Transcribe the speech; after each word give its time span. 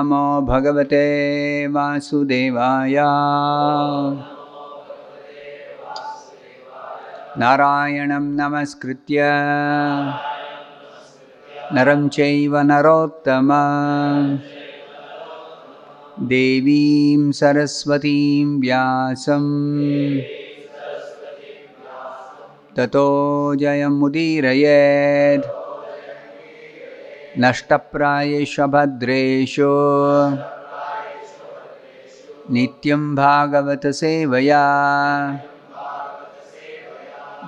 नमो 0.00 0.40
भगवते 0.40 1.66
वासुदेवाय। 1.66 2.94
नारायणं 7.38 8.20
नमस्कृत्य। 8.20 9.22
नरं 11.72 12.08
चैव 12.08 12.58
नरोत्तमम् 12.58 14.38
देवीं 16.28 17.32
सरस्वतीं 17.32 18.60
व्यासं। 18.60 19.44
ततो 22.76 23.54
जयमुदीरयेत् 23.54 25.59
नष्टप्रायेषु 27.38 28.66
भद्रेषु। 28.66 29.68
नित्यं 32.52 33.14
भागवतसेवया 33.16 34.62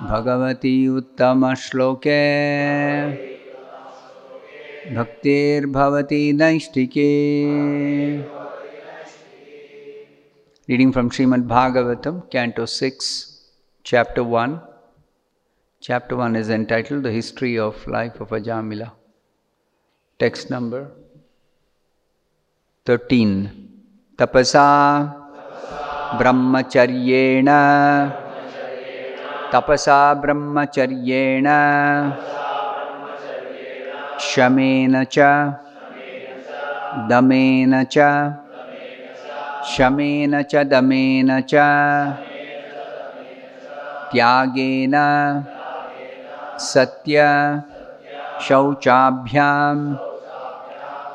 भगवती 0.09 0.87
उत्तमश्लोके। 0.87 2.21
भक्तिर्भवती 4.95 6.33
नैष्ठिके। 6.33 7.11
Reading 10.69 10.91
from 10.93 11.09
Shrimad 11.09 11.47
Bhagavatam 11.47 12.19
canto 12.31 12.65
six 12.65 13.07
chapter 13.85 14.21
one 14.21 14.59
chapter 15.83 16.15
one 16.15 16.35
is 16.35 16.51
entitled 16.51 17.03
the 17.03 17.07
history 17.07 17.57
of 17.57 17.89
life 17.89 18.21
of 18.21 18.35
Ajamila 18.35 18.91
text 20.23 20.51
number 20.51 20.83
thirteen 22.87 23.31
तपसा 24.19 24.67
ब्रह्मचर्येण 26.19 27.49
तपसा 29.53 29.97
ब्रह्मचर्येण 30.21 31.49
शमेन 34.27 34.95
च 35.17 35.27
दमेन 37.11 37.75
च 37.97 38.07
शमेन 39.73 40.41
च 40.53 40.63
दमेन 40.71 41.35
च 41.51 41.67
त्यागेन 44.13 44.97
सत्य 46.71 47.27
शौचाभ्यां 48.47 49.77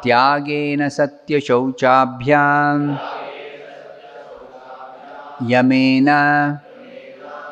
त्यागेन 0.03 0.89
सत्यशौचाभ्यां। 0.89 2.97
यमेन 5.51 6.09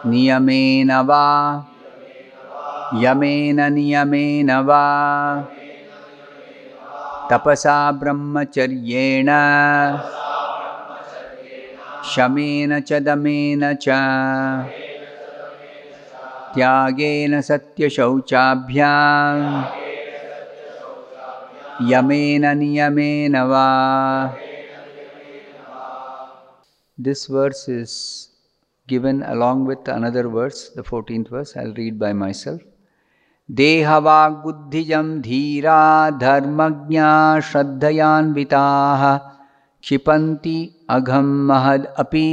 नियमेन 0.07 0.93
वा। 0.93 1.65
यमेन 3.03 3.73
नियमेन 3.73 4.51
वा। 4.51 4.85
तपसा 7.31 7.93
ब्रह्मचर्येण। 7.93 9.31
शमेन 12.11 12.81
च 12.81 12.93
दमेन 12.93 13.75
च। 13.75 13.89
त्यागेन 16.55 17.41
सत्यशौचाभ्यां 17.41 19.63
यमेन 21.83 22.47
नियमेन 22.59 23.37
वा। 23.49 23.67
This 26.99 27.31
verse 27.31 27.69
is 27.69 27.97
given 28.89 29.21
along 29.23 29.67
with 29.69 29.89
another 29.91 30.27
verse 30.37 30.71
the 30.79 30.83
fourteen 30.83 31.27
verse 31.33 31.57
I 31.59 31.73
read 31.77 31.99
by 31.99 32.13
myself 32.33 32.63
देह 33.49 33.97
वाग्बुद्धिज 33.99 34.93
धीरा 35.23 35.81
धर्म 36.21 36.59
श्रद्धयान्विता, 37.51 38.65
क्षिपन्ति 39.85 40.59
अघम 40.91 41.27
महद 41.49 41.85
अपि 41.99 42.27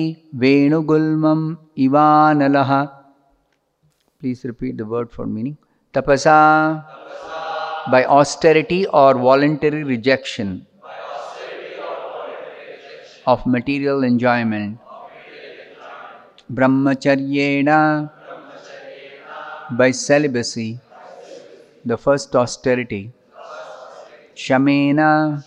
इवा 1.85 2.07
नल 2.33 2.63
please 4.21 4.41
repeat 4.45 4.75
the 4.75 4.81
word 4.81 5.09
for 5.09 5.25
meaning 5.25 5.55
तपसा 5.93 6.39
by 7.91 8.05
austerity 8.05 8.85
or 8.87 9.13
voluntary 9.15 9.83
rejection 9.83 10.65
of 13.25 13.45
material 13.45 14.03
enjoyment. 14.03 14.79
Brahmacharyena, 16.51 18.11
by 19.71 19.91
celibacy, 19.91 20.79
the 21.85 21.97
first 21.97 22.35
austerity. 22.35 23.11
Shamena, 24.35 25.43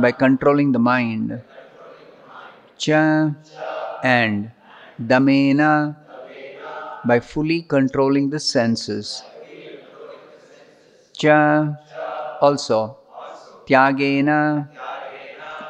by 0.00 0.12
controlling 0.12 0.72
the 0.72 0.78
mind. 0.78 1.40
Cha 2.78 3.34
and 4.02 4.50
Damena 5.00 5.96
by 7.04 7.18
fully 7.20 7.62
controlling 7.62 8.30
the 8.30 8.38
senses. 8.38 9.22
Cha 11.12 11.76
also 12.40 12.96
Tyagena 13.66 14.68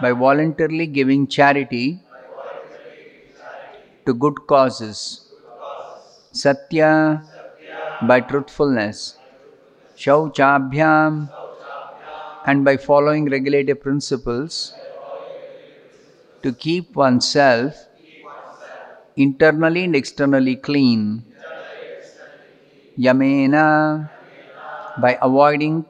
by 0.00 0.12
voluntarily 0.12 0.86
giving 0.86 1.26
charity 1.26 2.00
to 4.06 4.14
good 4.14 4.46
causes. 4.46 5.28
Satya 6.32 7.22
by 8.08 8.20
truthfulness. 8.20 9.16
Shauchabhyam 9.96 11.30
and 12.46 12.64
by 12.64 12.76
following 12.76 13.30
regulative 13.30 13.80
principles 13.80 14.74
to 16.42 16.52
keep 16.52 16.96
oneself 16.96 17.74
internally 19.16 19.84
and 19.84 19.94
externally 19.94 20.56
clean. 20.56 21.22
Yamena 22.98 24.10
by 24.98 25.18
avoiding 25.22 25.84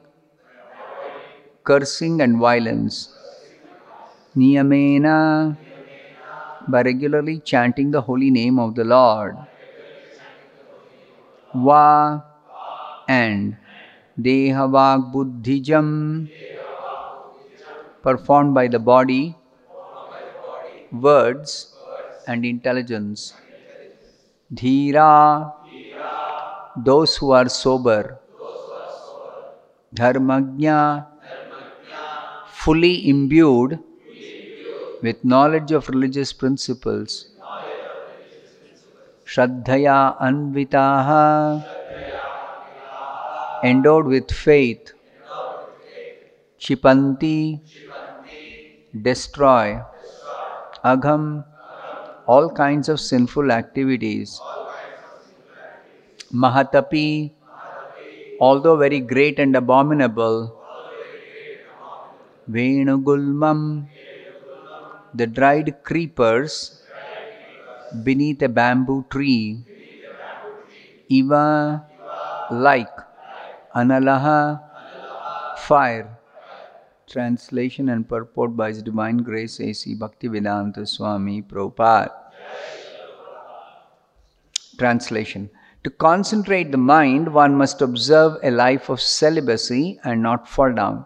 cursing 1.63 2.21
and 2.21 2.37
violence. 2.37 3.09
Niyamena 4.35 5.57
by 6.67 6.81
regularly 6.81 7.39
chanting 7.39 7.91
the 7.91 8.01
holy 8.01 8.29
name 8.31 8.57
of 8.59 8.75
the 8.75 8.83
Lord. 8.83 9.37
Va 11.53 12.23
and 13.07 13.57
Dehavag 14.19 15.11
Buddhijam 15.13 16.29
performed 18.01 18.53
by 18.53 18.67
the 18.67 18.79
body, 18.79 19.35
words, 20.91 21.75
and 22.27 22.45
intelligence. 22.45 23.33
Dhira, 24.53 25.53
those 26.77 27.17
who 27.17 27.31
are 27.31 27.49
sober. 27.49 28.19
Dharmagnya, 29.93 31.07
fully 32.47 33.07
imbued 33.09 33.79
with 35.01 35.23
knowledge 35.23 35.71
of 35.71 35.89
religious 35.89 36.33
principles. 36.33 37.27
Shraddhaya 39.25 40.17
Anvitaha, 40.21 41.63
endowed 43.63 44.05
with 44.05 44.31
faith. 44.31 44.93
Kshipanti, 46.59 47.59
destroy. 49.01 49.81
Agham, 50.83 51.45
all 52.25 52.49
kinds 52.51 52.89
of 52.89 52.99
sinful 52.99 53.51
activities. 53.51 54.39
Mahatapi, 56.33 57.31
although 58.45 58.75
very 58.75 58.99
great 58.99 59.39
and 59.39 59.55
abominable. 59.55 60.37
Venugulmam, 62.49 63.87
the 65.13 65.27
dried 65.27 65.69
creepers 65.83 66.81
beneath 68.03 68.41
a 68.41 68.49
bamboo 68.49 69.05
tree. 69.09 69.63
Iva, 71.09 71.85
like. 72.51 72.97
Analaha, 73.75 74.59
fire. 75.69 76.09
Translation 77.07 77.89
and 77.89 78.07
purport 78.09 78.55
by 78.57 78.69
His 78.69 78.83
Divine 78.83 79.17
Grace 79.17 79.59
A.C. 79.59 79.95
Bhaktivedanta 79.95 80.87
Swami 80.87 81.41
Prabhupada. 81.41 82.11
Translation 84.77 85.49
To 85.83 85.89
concentrate 85.89 86.71
the 86.71 86.77
mind, 86.77 87.33
one 87.33 87.55
must 87.55 87.81
observe 87.81 88.37
a 88.41 88.51
life 88.51 88.87
of 88.87 89.01
celibacy 89.01 89.99
and 90.03 90.21
not 90.21 90.47
fall 90.47 90.73
down. 90.73 91.05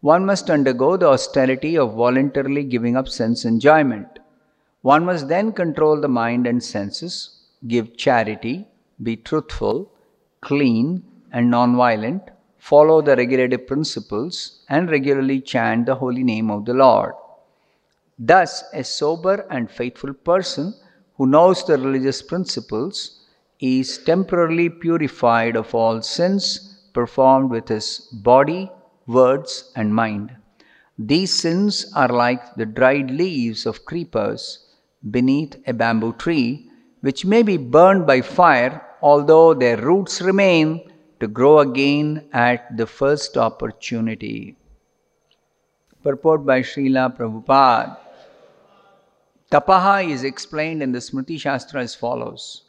one 0.00 0.26
must 0.26 0.50
undergo 0.50 0.96
the 0.96 1.08
austerity 1.08 1.78
of 1.78 1.94
voluntarily 1.94 2.64
giving 2.64 2.96
up 2.96 3.08
sense 3.08 3.44
enjoyment. 3.44 4.18
One 4.82 5.04
must 5.04 5.28
then 5.28 5.52
control 5.52 6.00
the 6.00 6.08
mind 6.08 6.46
and 6.46 6.62
senses, 6.62 7.14
give 7.68 7.96
charity, 7.96 8.66
be 9.02 9.16
truthful, 9.16 9.92
clean, 10.40 11.04
and 11.32 11.50
non 11.50 11.76
violent, 11.76 12.22
follow 12.58 13.00
the 13.00 13.16
regulative 13.16 13.66
principles, 13.68 14.64
and 14.68 14.90
regularly 14.90 15.40
chant 15.40 15.86
the 15.86 15.94
holy 15.94 16.24
name 16.24 16.50
of 16.50 16.64
the 16.64 16.74
Lord. 16.74 17.14
Thus, 18.18 18.64
a 18.74 18.82
sober 18.82 19.46
and 19.50 19.70
faithful 19.70 20.12
person 20.12 20.74
who 21.16 21.26
knows 21.26 21.64
the 21.64 21.78
religious 21.78 22.20
principles 22.22 23.21
is 23.62 23.98
temporarily 23.98 24.68
purified 24.68 25.54
of 25.54 25.72
all 25.72 26.02
sins 26.02 26.90
performed 26.92 27.48
with 27.48 27.68
his 27.68 28.00
body, 28.12 28.68
words, 29.06 29.72
and 29.76 29.94
mind. 29.94 30.34
These 30.98 31.38
sins 31.38 31.90
are 31.94 32.08
like 32.08 32.56
the 32.56 32.66
dried 32.66 33.10
leaves 33.10 33.64
of 33.64 33.84
creepers 33.84 34.66
beneath 35.10 35.56
a 35.66 35.72
bamboo 35.72 36.14
tree, 36.14 36.68
which 37.02 37.24
may 37.24 37.42
be 37.44 37.56
burned 37.56 38.04
by 38.04 38.20
fire, 38.20 38.84
although 39.00 39.54
their 39.54 39.76
roots 39.76 40.20
remain 40.20 40.92
to 41.20 41.28
grow 41.28 41.60
again 41.60 42.28
at 42.32 42.76
the 42.76 42.86
first 42.86 43.36
opportunity. 43.36 44.56
Purport 46.02 46.44
by 46.44 46.62
Srila 46.62 47.16
Prabhupada. 47.16 47.96
Tapaha 49.52 50.02
is 50.08 50.24
explained 50.24 50.82
in 50.82 50.90
the 50.90 50.98
Smriti 50.98 51.38
Shastra 51.38 51.82
as 51.82 51.94
follows 51.94 52.62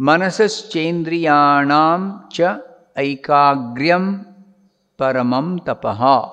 Manasaschendriyanam 0.00 2.30
cha 2.30 2.60
aikagryam 2.96 4.24
paramam 4.98 5.62
tapaha. 5.62 6.30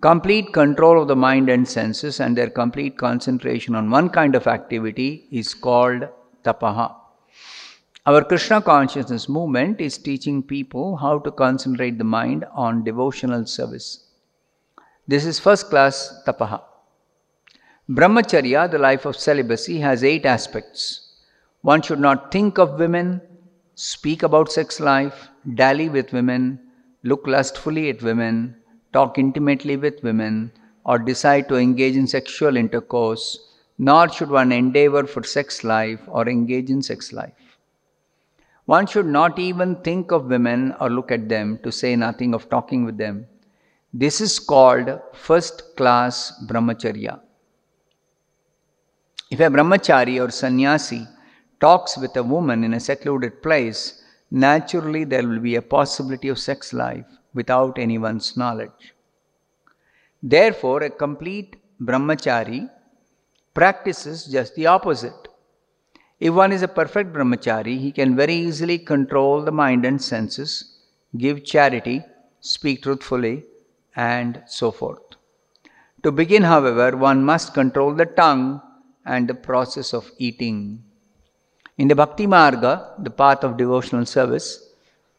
Complete 0.00 0.52
control 0.52 1.00
of 1.00 1.06
the 1.06 1.14
mind 1.14 1.48
and 1.48 1.68
senses 1.68 2.18
and 2.18 2.36
their 2.36 2.50
complete 2.50 2.98
concentration 2.98 3.76
on 3.76 3.88
one 3.88 4.08
kind 4.08 4.34
of 4.34 4.48
activity 4.48 5.28
is 5.30 5.54
called 5.54 6.08
tapaha. 6.42 6.92
Our 8.04 8.24
Krishna 8.24 8.60
consciousness 8.60 9.28
movement 9.28 9.80
is 9.80 9.96
teaching 9.96 10.42
people 10.42 10.96
how 10.96 11.20
to 11.20 11.30
concentrate 11.30 11.98
the 11.98 12.04
mind 12.04 12.46
on 12.52 12.82
devotional 12.82 13.46
service. 13.46 14.08
This 15.06 15.24
is 15.24 15.38
first 15.38 15.70
class 15.70 16.20
tapaha. 16.26 16.62
Brahmacharya, 17.88 18.68
the 18.68 18.78
life 18.78 19.06
of 19.06 19.14
celibacy, 19.14 19.78
has 19.78 20.02
eight 20.02 20.26
aspects. 20.26 21.05
One 21.62 21.82
should 21.82 22.00
not 22.00 22.30
think 22.30 22.58
of 22.58 22.78
women, 22.78 23.20
speak 23.74 24.22
about 24.22 24.52
sex 24.52 24.80
life, 24.80 25.28
dally 25.54 25.88
with 25.88 26.12
women, 26.12 26.60
look 27.02 27.26
lustfully 27.26 27.88
at 27.90 28.02
women, 28.02 28.56
talk 28.92 29.18
intimately 29.18 29.76
with 29.76 30.02
women, 30.02 30.52
or 30.84 30.98
decide 30.98 31.48
to 31.48 31.56
engage 31.56 31.96
in 31.96 32.06
sexual 32.06 32.56
intercourse, 32.56 33.52
nor 33.78 34.08
should 34.08 34.30
one 34.30 34.52
endeavor 34.52 35.06
for 35.06 35.22
sex 35.22 35.64
life 35.64 36.00
or 36.06 36.28
engage 36.28 36.70
in 36.70 36.82
sex 36.82 37.12
life. 37.12 37.58
One 38.66 38.86
should 38.86 39.06
not 39.06 39.38
even 39.38 39.76
think 39.76 40.10
of 40.10 40.26
women 40.26 40.74
or 40.80 40.90
look 40.90 41.12
at 41.12 41.28
them, 41.28 41.58
to 41.62 41.70
say 41.70 41.94
nothing 41.94 42.34
of 42.34 42.48
talking 42.48 42.84
with 42.84 42.96
them. 42.96 43.26
This 43.92 44.20
is 44.20 44.38
called 44.38 45.00
first 45.12 45.76
class 45.76 46.32
brahmacharya. 46.46 47.20
If 49.30 49.40
a 49.40 49.44
brahmachari 49.44 50.24
or 50.24 50.30
sannyasi 50.30 51.06
talks 51.60 51.96
with 51.96 52.16
a 52.16 52.22
woman 52.22 52.64
in 52.64 52.74
a 52.74 52.80
secluded 52.80 53.42
place, 53.42 54.02
naturally 54.30 55.04
there 55.04 55.26
will 55.26 55.40
be 55.40 55.56
a 55.56 55.62
possibility 55.62 56.28
of 56.28 56.38
sex 56.38 56.72
life 56.72 57.06
without 57.34 57.78
anyone's 57.78 58.36
knowledge. 58.36 58.94
Therefore, 60.22 60.82
a 60.82 60.90
complete 60.90 61.56
brahmachari 61.80 62.70
practices 63.54 64.24
just 64.24 64.54
the 64.54 64.66
opposite. 64.66 65.28
If 66.18 66.34
one 66.34 66.52
is 66.52 66.62
a 66.62 66.68
perfect 66.68 67.12
brahmachari, 67.12 67.78
he 67.78 67.92
can 67.92 68.16
very 68.16 68.34
easily 68.34 68.78
control 68.78 69.42
the 69.42 69.52
mind 69.52 69.84
and 69.84 70.00
senses, 70.00 70.78
give 71.16 71.44
charity, 71.44 72.02
speak 72.40 72.82
truthfully, 72.82 73.44
and 73.94 74.42
so 74.46 74.70
forth. 74.70 75.02
To 76.02 76.12
begin, 76.12 76.42
however, 76.42 76.96
one 76.96 77.24
must 77.24 77.54
control 77.54 77.94
the 77.94 78.06
tongue 78.06 78.62
and 79.04 79.28
the 79.28 79.34
process 79.34 79.92
of 79.92 80.10
eating. 80.18 80.82
In 81.78 81.88
the 81.88 81.94
Bhakti 81.94 82.26
Marga, 82.26 82.92
the 83.04 83.10
path 83.10 83.44
of 83.44 83.58
devotional 83.58 84.06
service, 84.06 84.70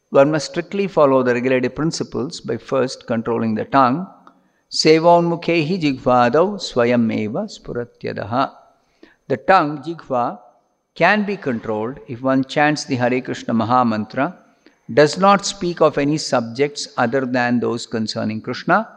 one 0.09 0.31
must 0.31 0.49
strictly 0.49 0.87
follow 0.87 1.21
the 1.21 1.35
regulative 1.35 1.75
principles 1.75 2.41
by 2.41 2.57
first 2.57 3.05
controlling 3.05 3.53
the 3.53 3.65
tongue. 3.65 4.07
Sevonmukhehi 4.71 5.79
jigvadau 5.79 6.57
swayameva 6.57 7.47
spuratyadaha. 7.47 8.55
The 9.27 9.37
tongue, 9.37 9.83
jigva, 9.83 10.39
can 10.95 11.25
be 11.25 11.37
controlled 11.37 11.99
if 12.07 12.23
one 12.23 12.43
chants 12.43 12.85
the 12.85 12.95
Hare 12.95 13.21
Krishna 13.21 13.53
Maha 13.53 13.85
Mantra, 13.85 14.35
does 14.91 15.19
not 15.19 15.45
speak 15.45 15.79
of 15.79 15.99
any 15.99 16.17
subjects 16.17 16.87
other 16.97 17.23
than 17.23 17.59
those 17.59 17.85
concerning 17.85 18.41
Krishna, 18.41 18.89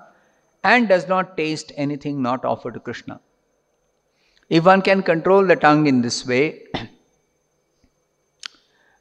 and 0.65 0.89
does 0.89 1.09
not 1.09 1.37
taste 1.37 1.73
anything 1.77 2.23
not 2.23 2.43
offered 2.47 2.73
to 2.75 2.81
Krishna. 2.81 3.21
If 4.49 4.65
one 4.65 4.81
can 4.81 5.03
control 5.03 5.45
the 5.45 5.57
tongue 5.57 5.87
in 5.87 6.01
this 6.01 6.27
way, 6.27 6.63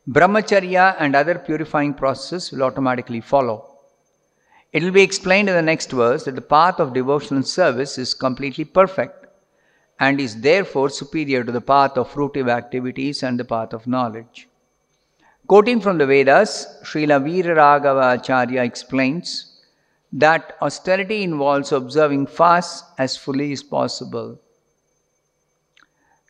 brahmacharya 0.10 0.96
and 1.00 1.16
other 1.16 1.38
purifying 1.38 1.94
processes 1.94 2.52
will 2.52 2.64
automatically 2.64 3.22
follow. 3.22 3.78
It 4.74 4.84
will 4.84 4.92
be 4.92 5.02
explained 5.02 5.50
in 5.50 5.56
the 5.56 5.62
next 5.62 5.92
verse 5.92 6.26
that 6.26 6.36
the 6.36 6.42
path 6.42 6.80
of 6.80 6.94
devotional 6.94 7.44
service 7.44 7.98
is 7.98 8.14
completely 8.14 8.66
perfect 8.66 9.28
and 10.00 10.20
is 10.20 10.42
therefore 10.42 10.90
superior 10.90 11.44
to 11.44 11.52
the 11.52 11.62
path 11.62 11.98
of 11.98 12.12
fruitive 12.12 12.50
activities 12.50 13.22
and 13.24 13.40
the 13.40 13.46
path 13.46 13.74
of 13.74 13.88
knowledge. 13.88 14.48
Quoting 15.48 15.82
from 15.82 15.98
the 15.98 16.06
Vedas, 16.06 16.68
Srila 16.84 17.20
Veeraraghava 17.26 18.20
Acharya 18.20 18.64
explains 18.64 19.62
that 20.14 20.56
austerity 20.62 21.24
involves 21.24 21.72
observing 21.72 22.28
fasts 22.28 22.84
as 22.98 23.18
fully 23.18 23.52
as 23.52 23.62
possible. 23.62 24.40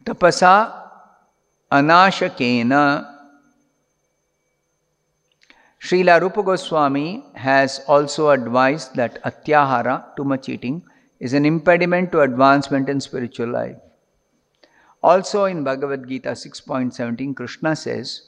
Tapasa 0.05 0.81
anashakena 1.71 3.18
Srila 5.81 6.19
Rupa 6.21 6.43
Goswami 6.43 7.23
has 7.35 7.79
also 7.87 8.29
advised 8.31 8.95
that 8.95 9.23
atyahara, 9.23 10.15
too 10.17 10.25
much 10.25 10.49
eating, 10.49 10.83
is 11.19 11.33
an 11.33 11.45
impediment 11.45 12.11
to 12.11 12.21
advancement 12.21 12.89
in 12.89 12.99
spiritual 12.99 13.49
life. 13.49 13.77
Also 15.01 15.45
in 15.45 15.63
Bhagavad 15.63 16.07
Gita 16.07 16.31
6.17, 16.31 17.33
Krishna 17.35 17.75
says, 17.75 18.23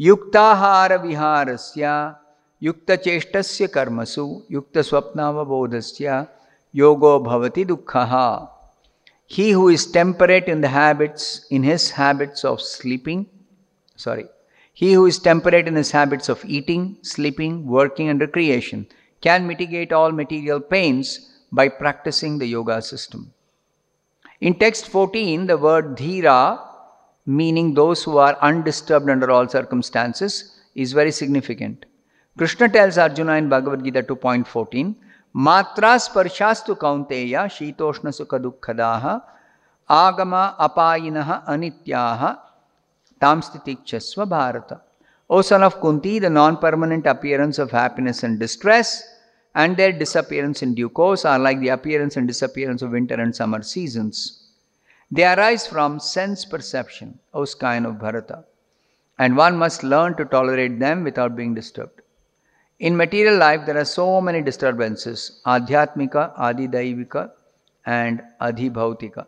Yuktahara 0.00 0.98
viharasya 0.98 2.16
karmasu 2.62 4.42
yukta 4.50 4.82
swapnavabodhasya 4.82 6.28
yogo 6.74 7.22
bhavati 7.22 7.66
dukkhaha. 7.66 8.48
He 9.26 9.50
who 9.50 9.68
is 9.68 9.86
temperate 9.90 10.48
in 10.48 10.62
the 10.62 10.68
habits, 10.68 11.46
in 11.50 11.62
his 11.62 11.90
habits 11.90 12.44
of 12.44 12.60
sleeping, 12.60 13.26
sorry, 13.96 14.26
he 14.74 14.92
who 14.92 15.06
is 15.06 15.18
temperate 15.20 15.68
in 15.68 15.76
his 15.76 15.92
habits 15.92 16.28
of 16.28 16.44
eating, 16.44 16.96
sleeping, 17.02 17.64
working, 17.64 18.08
and 18.08 18.20
recreation 18.20 18.86
can 19.20 19.46
mitigate 19.46 19.92
all 19.92 20.10
material 20.10 20.60
pains 20.60 21.30
by 21.52 21.68
practicing 21.68 22.38
the 22.38 22.46
yoga 22.46 22.82
system. 22.82 23.32
In 24.40 24.58
text 24.58 24.88
14, 24.88 25.46
the 25.46 25.56
word 25.56 25.96
dhira, 25.96 26.60
meaning 27.24 27.72
those 27.72 28.02
who 28.02 28.18
are 28.18 28.36
undisturbed 28.42 29.08
under 29.08 29.30
all 29.30 29.48
circumstances, 29.48 30.60
is 30.74 30.92
very 30.92 31.12
significant. 31.12 31.86
Krishna 32.36 32.68
tells 32.68 32.98
Arjuna 32.98 33.34
in 33.34 33.48
Bhagavad 33.48 33.84
Gita 33.84 34.02
2.14, 34.02 34.96
Matra 35.36 35.92
sparshastu 36.06 36.76
kaunteya 36.76 37.46
shitoshna 37.46 38.10
sukha 38.18 38.40
dukkhadaha 38.42 39.22
agama 39.88 40.56
apayinaha 40.58 41.44
anityaha 41.46 42.38
tamstitikchasva 43.24 44.28
bharata. 44.28 44.80
O 45.30 45.40
son 45.42 45.62
of 45.62 45.80
Kunti, 45.80 46.18
the 46.18 46.30
non-permanent 46.30 47.06
appearance 47.06 47.58
of 47.58 47.70
happiness 47.70 48.22
and 48.22 48.38
distress 48.38 48.88
and 49.54 49.76
their 49.76 49.92
disappearance 49.92 50.62
in 50.62 50.74
due 50.74 50.88
course 50.88 51.24
are 51.24 51.38
like 51.38 51.60
the 51.60 51.68
appearance 51.68 52.16
and 52.16 52.26
disappearance 52.26 52.82
of 52.82 52.90
winter 52.90 53.14
and 53.14 53.34
summer 53.34 53.62
seasons. 53.62 54.18
They 55.10 55.24
arise 55.24 55.66
from 55.66 56.00
sense 56.00 56.44
perception, 56.44 57.18
O 57.32 57.44
scion 57.44 57.86
of 57.86 57.98
Bharata, 57.98 58.44
and 59.18 59.36
one 59.36 59.56
must 59.56 59.84
learn 59.84 60.16
to 60.16 60.24
tolerate 60.24 60.80
them 60.80 61.04
without 61.04 61.36
being 61.36 61.54
disturbed. 61.54 62.00
In 62.80 62.96
material 62.96 63.36
life, 63.38 63.64
there 63.64 63.78
are 63.78 63.84
so 63.84 64.20
many 64.20 64.42
disturbances 64.42 65.40
Adhyatmika, 65.46 66.36
Adidaivika, 66.36 67.30
and 67.86 68.22
Adhibhautika. 68.40 69.26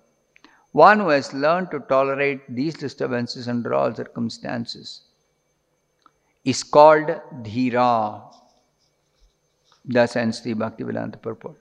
One 0.76 1.00
who 1.00 1.08
has 1.08 1.32
learned 1.32 1.70
to 1.70 1.78
tolerate 1.80 2.54
these 2.54 2.74
disturbances 2.74 3.48
under 3.48 3.72
all 3.72 3.94
circumstances 3.94 5.00
is 6.44 6.62
called 6.62 7.06
Dhira. 7.46 8.22
Thus 9.86 10.16
ends 10.16 10.42
the 10.42 10.52
Bhaktivedanta 10.52 11.22
purport. 11.22 11.56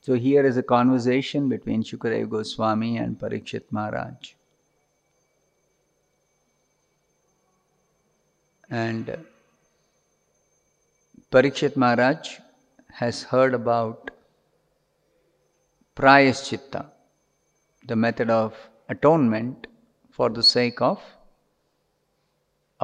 So 0.00 0.14
here 0.14 0.44
is 0.44 0.56
a 0.56 0.62
conversation 0.64 1.48
between 1.48 1.84
Shukadeva 1.84 2.28
Goswami 2.28 2.96
and 2.96 3.16
Parikshit 3.16 3.70
Maharaj. 3.70 4.32
And 8.68 9.18
Parikshit 11.30 11.76
Maharaj 11.76 12.38
has 12.88 13.22
heard 13.22 13.54
about 13.54 14.10
Prayaschitta, 15.94 16.86
the 17.90 17.96
method 17.96 18.30
of 18.30 18.54
atonement 18.88 19.66
for 20.16 20.28
the 20.30 20.42
sake 20.42 20.80
of 20.80 21.00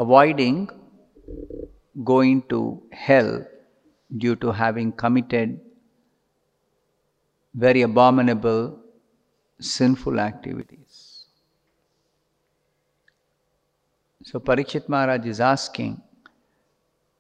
avoiding 0.02 0.68
going 2.12 2.42
to 2.52 2.60
hell 2.90 3.30
due 4.24 4.34
to 4.44 4.52
having 4.62 4.90
committed 5.02 5.60
very 7.54 7.82
abominable 7.82 8.78
sinful 9.60 10.18
activities. 10.20 11.26
So 14.24 14.40
Parikshit 14.40 14.88
Maharaj 14.88 15.24
is 15.26 15.40
asking, 15.40 16.02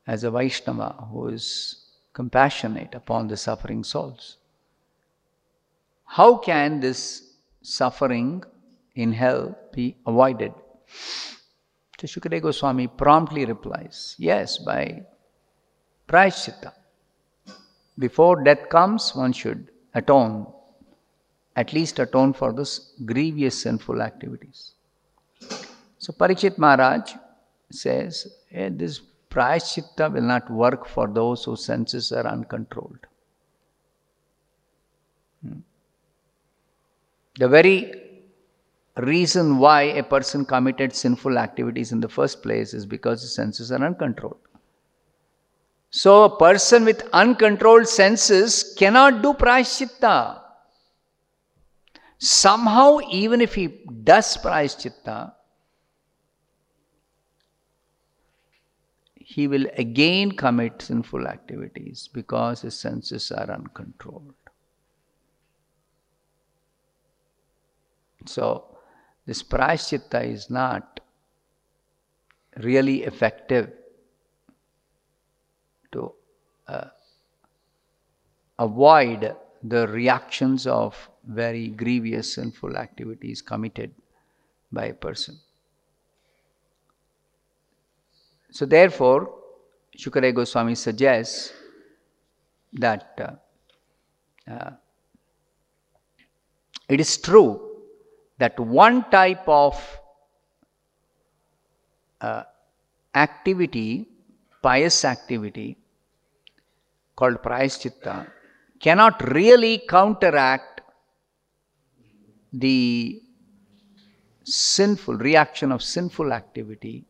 as 0.06 0.24
a 0.24 0.30
Vaishnava 0.30 1.06
who 1.10 1.28
is 1.28 1.46
compassionate 2.12 2.94
upon 2.94 3.28
the 3.28 3.36
suffering 3.36 3.84
souls, 3.84 4.38
how 6.04 6.36
can 6.38 6.80
this 6.80 7.25
suffering 7.66 8.42
in 8.94 9.12
hell 9.12 9.56
be 9.72 9.96
avoided? 10.06 10.52
So 11.98 12.06
Shukadeva 12.06 12.42
Goswami 12.42 12.86
promptly 12.86 13.44
replies, 13.44 14.14
Yes, 14.18 14.58
by 14.58 15.02
prayaschitta. 16.08 16.72
Before 17.98 18.42
death 18.42 18.68
comes, 18.68 19.14
one 19.14 19.32
should 19.32 19.70
atone, 19.94 20.46
at 21.56 21.72
least 21.72 21.98
atone 21.98 22.34
for 22.34 22.52
those 22.52 22.92
grievous 23.04 23.62
sinful 23.62 24.02
activities. 24.02 24.72
So 25.98 26.12
Parikshit 26.12 26.58
Maharaj 26.58 27.14
says, 27.70 28.28
hey, 28.50 28.68
this 28.68 29.00
prayaschitta 29.30 30.12
will 30.12 30.22
not 30.22 30.50
work 30.50 30.86
for 30.86 31.08
those 31.08 31.44
whose 31.44 31.64
senses 31.64 32.12
are 32.12 32.26
uncontrolled. 32.26 33.06
Hmm. 35.42 35.60
The 37.38 37.48
very 37.48 37.92
reason 38.96 39.58
why 39.58 39.82
a 39.82 40.02
person 40.02 40.44
committed 40.46 40.94
sinful 40.94 41.38
activities 41.38 41.92
in 41.92 42.00
the 42.00 42.08
first 42.08 42.42
place 42.42 42.72
is 42.72 42.86
because 42.86 43.20
his 43.20 43.34
senses 43.34 43.70
are 43.70 43.84
uncontrolled. 43.84 44.38
So, 45.90 46.24
a 46.24 46.36
person 46.38 46.84
with 46.84 47.08
uncontrolled 47.12 47.88
senses 47.88 48.74
cannot 48.76 49.22
do 49.22 49.34
prayaschitta. 49.34 50.40
Somehow, 52.18 52.98
even 53.10 53.40
if 53.40 53.54
he 53.54 53.84
does 54.02 54.36
prayaschitta, 54.38 55.32
he 59.14 59.46
will 59.46 59.66
again 59.76 60.32
commit 60.32 60.80
sinful 60.80 61.26
activities 61.28 62.08
because 62.12 62.62
his 62.62 62.78
senses 62.78 63.30
are 63.30 63.50
uncontrolled. 63.50 64.34
So, 68.26 68.64
this 69.24 69.42
prayaschitta 69.42 70.24
is 70.24 70.50
not 70.50 71.00
really 72.58 73.02
effective 73.04 73.72
to 75.92 76.12
uh, 76.68 76.88
avoid 78.58 79.34
the 79.62 79.88
reactions 79.88 80.66
of 80.66 81.08
very 81.24 81.68
grievous 81.68 82.34
sinful 82.34 82.76
activities 82.76 83.42
committed 83.42 83.92
by 84.70 84.86
a 84.86 84.94
person. 84.94 85.38
So, 88.50 88.64
therefore, 88.64 89.34
Shukadeva 89.98 90.34
Goswami 90.34 90.74
suggests 90.74 91.52
that 92.72 93.18
uh, 94.48 94.50
uh, 94.50 94.70
it 96.88 97.00
is 97.00 97.16
true 97.18 97.65
that 98.38 98.58
one 98.58 99.08
type 99.10 99.48
of 99.48 100.00
uh, 102.20 102.42
activity, 103.14 104.08
pious 104.62 105.04
activity, 105.04 105.78
called 107.14 107.42
prayaschitta, 107.42 108.30
cannot 108.78 109.22
really 109.32 109.78
counteract 109.88 110.82
the 112.52 113.22
sinful 114.44 115.16
reaction 115.16 115.72
of 115.72 115.82
sinful 115.82 116.32
activity 116.32 117.04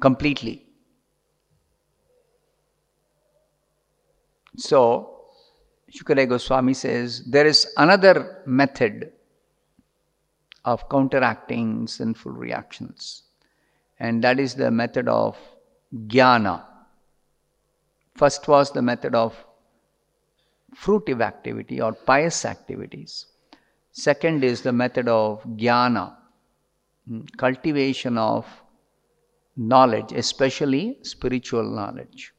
completely. 0.00 0.66
So, 4.56 5.19
Shukadeva 5.92 6.30
Goswami 6.30 6.74
says 6.74 7.24
there 7.24 7.46
is 7.46 7.72
another 7.76 8.42
method 8.46 9.12
of 10.64 10.88
counteracting 10.88 11.86
sinful 11.86 12.32
reactions, 12.32 13.24
and 13.98 14.22
that 14.22 14.38
is 14.38 14.54
the 14.54 14.70
method 14.70 15.08
of 15.08 15.36
jnana. 15.92 16.64
First 18.14 18.46
was 18.46 18.70
the 18.70 18.82
method 18.82 19.14
of 19.14 19.34
fruitive 20.76 21.22
activity 21.22 21.80
or 21.80 21.92
pious 21.92 22.44
activities. 22.44 23.26
Second 23.90 24.44
is 24.44 24.62
the 24.62 24.72
method 24.72 25.08
of 25.08 25.42
jnana, 25.44 26.16
hmm, 27.08 27.22
cultivation 27.36 28.16
of 28.16 28.46
knowledge, 29.56 30.12
especially 30.12 30.98
spiritual 31.02 31.64
knowledge. 31.64 32.32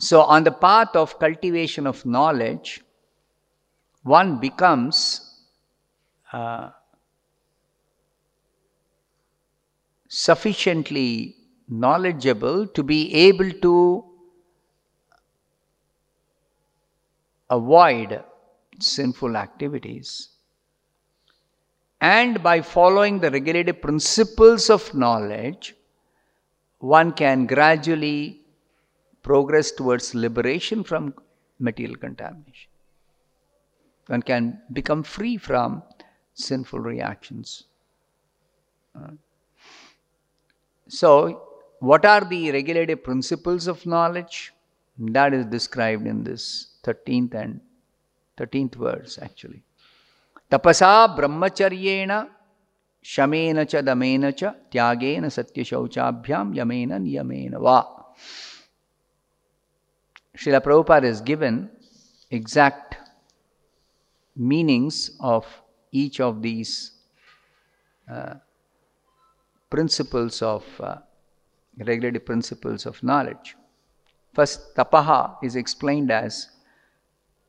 So, 0.00 0.22
on 0.22 0.44
the 0.44 0.50
path 0.52 0.96
of 0.96 1.18
cultivation 1.18 1.86
of 1.86 2.06
knowledge, 2.06 2.82
one 4.02 4.40
becomes 4.40 5.42
uh, 6.32 6.70
sufficiently 10.08 11.36
knowledgeable 11.68 12.66
to 12.68 12.82
be 12.82 13.12
able 13.14 13.50
to 13.60 14.04
avoid 17.50 18.24
sinful 18.78 19.36
activities. 19.36 20.30
And 22.00 22.42
by 22.42 22.62
following 22.62 23.20
the 23.20 23.30
regulative 23.30 23.82
principles 23.82 24.70
of 24.70 24.94
knowledge, 24.94 25.74
one 26.78 27.12
can 27.12 27.44
gradually 27.44 28.39
progress 29.22 29.70
towards 29.70 30.14
liberation 30.14 30.82
from 30.82 31.14
material 31.58 31.96
contamination. 31.96 32.70
One 34.06 34.22
can 34.22 34.60
become 34.72 35.02
free 35.02 35.36
from 35.36 35.82
sinful 36.34 36.80
reactions. 36.80 37.64
Uh, 38.96 39.10
so, 40.88 41.42
what 41.78 42.04
are 42.04 42.24
the 42.24 42.50
regulative 42.50 43.04
principles 43.04 43.66
of 43.68 43.86
knowledge? 43.86 44.52
That 44.98 45.32
is 45.32 45.46
described 45.46 46.06
in 46.06 46.24
this 46.24 46.74
13th 46.84 47.34
and 47.34 47.60
13th 48.36 48.74
verse 48.74 49.18
actually. 49.22 49.62
Tapasa 50.50 51.16
brahmacharyena 51.16 52.28
shamena 53.02 53.68
cha 53.68 53.80
damena 53.80 54.36
cha 54.36 54.54
tyagena 54.70 55.30
satya 55.30 55.64
shauchabhyam 55.64 56.54
yamena 56.54 56.98
niyamena 56.98 57.60
va. 57.60 57.86
Srila 60.36 60.62
Prabhupada 60.62 61.04
has 61.04 61.20
given 61.20 61.70
exact 62.30 62.96
meanings 64.36 65.10
of 65.20 65.46
each 65.92 66.20
of 66.20 66.40
these 66.42 66.92
uh, 68.10 68.34
principles 69.68 70.40
of 70.42 70.64
uh, 70.80 70.96
regulative 71.78 72.24
principles 72.24 72.86
of 72.86 73.02
knowledge. 73.02 73.56
First, 74.32 74.74
tapaha 74.76 75.36
is 75.42 75.56
explained 75.56 76.10
as 76.10 76.48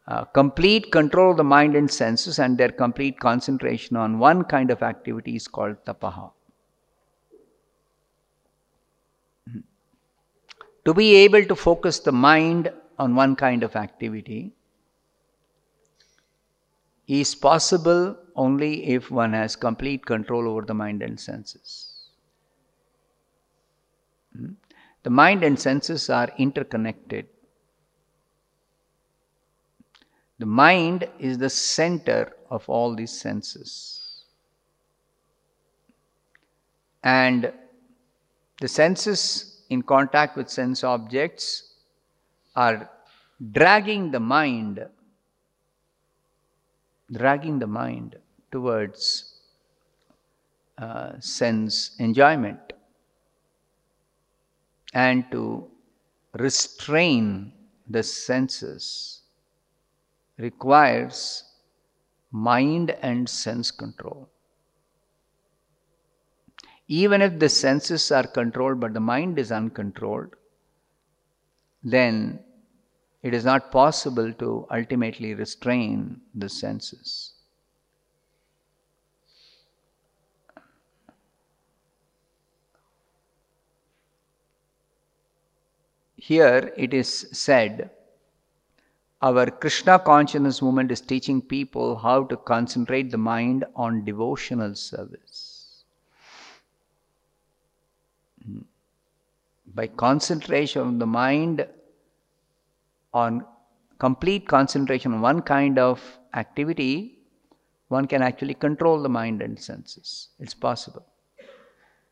uh, 0.08 0.26
complete 0.26 0.92
control 0.92 1.32
of 1.32 1.38
the 1.38 1.44
mind 1.44 1.76
and 1.76 1.90
senses 1.90 2.40
and 2.40 2.58
their 2.58 2.70
complete 2.70 3.20
concentration 3.20 3.96
on 3.96 4.18
one 4.18 4.44
kind 4.44 4.72
of 4.72 4.82
activity 4.82 5.36
is 5.36 5.48
called 5.48 5.78
tapaha. 5.86 6.32
To 10.86 10.94
be 10.94 11.16
able 11.16 11.46
to 11.46 11.56
focus 11.56 12.00
the 12.00 12.12
mind 12.12 12.72
on 12.98 13.16
one 13.16 13.36
kind 13.36 13.64
of 13.64 13.76
activity 13.76 14.54
is 17.08 17.36
possible 17.36 18.16
only 18.36 18.86
if 18.88 19.12
one 19.12 19.34
has 19.34 19.56
complete 19.56 20.06
control 20.06 20.48
over 20.48 20.62
the 20.62 20.74
mind 20.74 21.02
and 21.02 21.20
senses. 21.20 22.08
Hmm? 24.36 24.54
The 25.04 25.10
mind 25.10 25.44
and 25.44 25.60
senses 25.60 26.10
are 26.10 26.30
interconnected. 26.38 27.28
The 30.40 30.46
mind 30.46 31.08
is 31.20 31.38
the 31.38 31.50
center 31.50 32.34
of 32.50 32.68
all 32.70 32.96
these 32.96 33.12
senses. 33.12 34.26
And 37.04 37.52
the 38.60 38.68
senses 38.68 39.51
in 39.72 39.82
contact 39.82 40.36
with 40.36 40.50
sense 40.50 40.84
objects 40.84 41.76
are 42.58 42.90
dragging 43.54 44.12
the 44.12 44.20
mind, 44.20 44.86
dragging 47.12 47.58
the 47.58 47.68
mind 47.68 48.18
towards 48.52 49.04
uh, 50.78 51.14
sense 51.20 51.96
enjoyment 52.00 52.74
and 54.94 55.32
to 55.32 55.66
restrain 56.34 57.54
the 57.90 58.04
senses 58.04 59.22
requires 60.38 61.46
mind 62.32 62.92
and 63.02 63.30
sense 63.30 63.72
control. 63.72 64.31
Even 67.00 67.22
if 67.22 67.40
the 67.40 67.48
senses 67.48 68.12
are 68.12 68.28
controlled 68.28 68.82
but 68.82 68.94
the 68.94 69.00
mind 69.00 69.40
is 69.40 69.50
uncontrolled, 69.50 70.36
then 71.82 72.40
it 73.24 73.34
is 73.34 73.46
not 73.46 73.72
possible 73.72 74.34
to 74.34 74.68
ultimately 74.70 75.34
restrain 75.34 76.20
the 76.36 76.50
senses. 76.50 77.36
Here 86.18 86.74
it 86.76 86.94
is 86.94 87.30
said, 87.32 87.90
our 89.22 89.50
Krishna 89.50 89.98
consciousness 89.98 90.62
movement 90.62 90.92
is 90.92 91.00
teaching 91.00 91.42
people 91.42 91.96
how 91.96 92.26
to 92.26 92.36
concentrate 92.36 93.12
the 93.12 93.18
mind 93.18 93.64
on 93.78 94.04
devotional 94.04 94.76
service. 94.76 95.52
Hmm. 98.46 98.62
By 99.74 99.88
concentration 99.88 100.82
of 100.82 101.00
the 101.00 101.06
mind 101.06 101.66
on 103.14 103.46
complete 104.00 104.48
concentration 104.48 105.14
on 105.14 105.22
one 105.22 105.42
kind 105.42 105.80
of 105.80 106.02
activity, 106.34 107.20
one 107.88 108.08
can 108.08 108.22
actually 108.22 108.54
control 108.54 109.02
the 109.02 109.10
mind 109.10 109.42
and 109.42 109.60
senses. 109.60 110.30
It's 110.40 110.54
possible. 110.54 111.06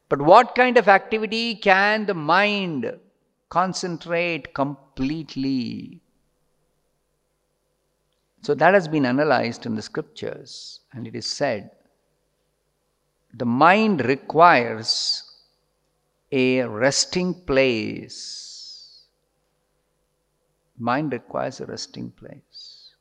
But 0.10 0.22
what 0.22 0.56
kind 0.56 0.78
of 0.78 0.88
activity 0.88 1.56
can 1.56 2.06
the 2.06 2.14
mind 2.14 3.00
concentrate 3.50 4.54
completely. 4.54 6.02
So 8.42 8.54
that 8.56 8.74
has 8.74 8.88
been 8.88 9.06
analyzed 9.06 9.66
in 9.66 9.76
the 9.76 9.82
scriptures, 9.82 10.80
and 10.94 11.08
it 11.08 11.16
is 11.16 11.26
said 11.26 11.72
the 13.34 13.46
mind 13.46 14.06
requires 14.06 15.29
a 16.32 16.64
resting 16.64 17.34
place. 17.34 19.04
Mind 20.78 21.12
requires 21.12 21.60
a 21.60 21.66
resting 21.66 22.12
place. 22.12 22.94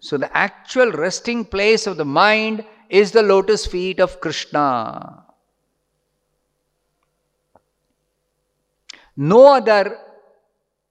So, 0.00 0.16
the 0.16 0.34
actual 0.36 0.92
resting 0.92 1.44
place 1.44 1.86
of 1.86 1.96
the 1.96 2.04
mind 2.04 2.64
is 2.88 3.10
the 3.10 3.22
lotus 3.22 3.66
feet 3.66 4.00
of 4.00 4.20
Krishna. 4.20 5.24
No 9.16 9.54
other 9.54 9.98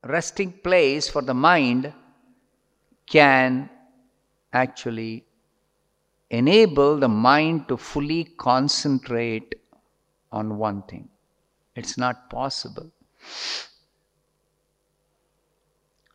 resting 0.03 0.51
place 0.51 1.07
for 1.09 1.21
the 1.21 1.33
mind 1.33 1.93
can 3.09 3.69
actually 4.51 5.25
enable 6.29 6.97
the 6.97 7.07
mind 7.07 7.67
to 7.69 7.77
fully 7.77 8.25
concentrate 8.37 9.55
on 10.31 10.57
one 10.57 10.81
thing. 10.83 11.09
It's 11.75 11.97
not 11.97 12.29
possible. 12.29 12.91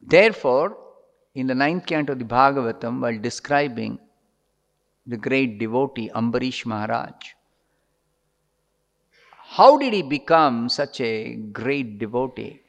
Therefore, 0.00 0.76
in 1.34 1.46
the 1.46 1.54
ninth 1.54 1.86
canto 1.86 2.12
of 2.12 2.18
the 2.18 2.24
Bhagavatam, 2.24 3.00
while 3.00 3.18
describing 3.18 3.98
the 5.06 5.16
great 5.16 5.58
devotee 5.58 6.10
Ambarish 6.14 6.66
Maharaj, 6.66 7.14
how 9.56 9.76
did 9.78 9.92
he 9.92 10.02
become 10.02 10.68
such 10.68 11.00
a 11.00 11.34
great 11.34 11.98
devotee? 11.98 12.60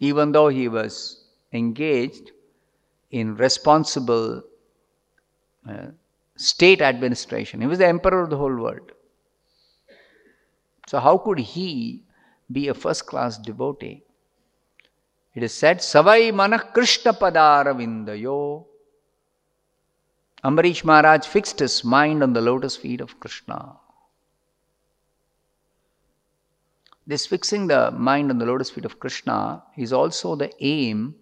Even 0.00 0.32
though 0.32 0.48
he 0.48 0.68
was 0.68 1.24
engaged 1.52 2.32
in 3.10 3.36
responsible 3.36 4.42
uh, 5.68 5.86
state 6.36 6.82
administration, 6.82 7.60
he 7.60 7.66
was 7.66 7.78
the 7.78 7.86
emperor 7.86 8.22
of 8.22 8.30
the 8.30 8.36
whole 8.36 8.56
world. 8.56 8.92
So, 10.92 11.00
how 11.00 11.16
could 11.16 11.38
he 11.38 12.02
be 12.52 12.68
a 12.68 12.74
first 12.74 13.06
class 13.06 13.38
devotee? 13.38 14.02
It 15.34 15.42
is 15.42 15.54
said, 15.54 15.78
Savai 15.78 16.30
Manah 16.34 16.70
Krishna 16.74 17.14
Padaravindayo. 17.14 18.66
Ambarish 20.44 20.84
Maharaj 20.84 21.24
fixed 21.24 21.60
his 21.60 21.82
mind 21.82 22.22
on 22.22 22.34
the 22.34 22.42
lotus 22.42 22.76
feet 22.76 23.00
of 23.00 23.18
Krishna. 23.18 23.76
This 27.06 27.24
fixing 27.24 27.68
the 27.68 27.90
mind 27.92 28.30
on 28.30 28.36
the 28.36 28.44
lotus 28.44 28.68
feet 28.68 28.84
of 28.84 29.00
Krishna 29.00 29.62
is 29.78 29.94
also 29.94 30.36
the 30.36 30.52
aim 30.60 31.14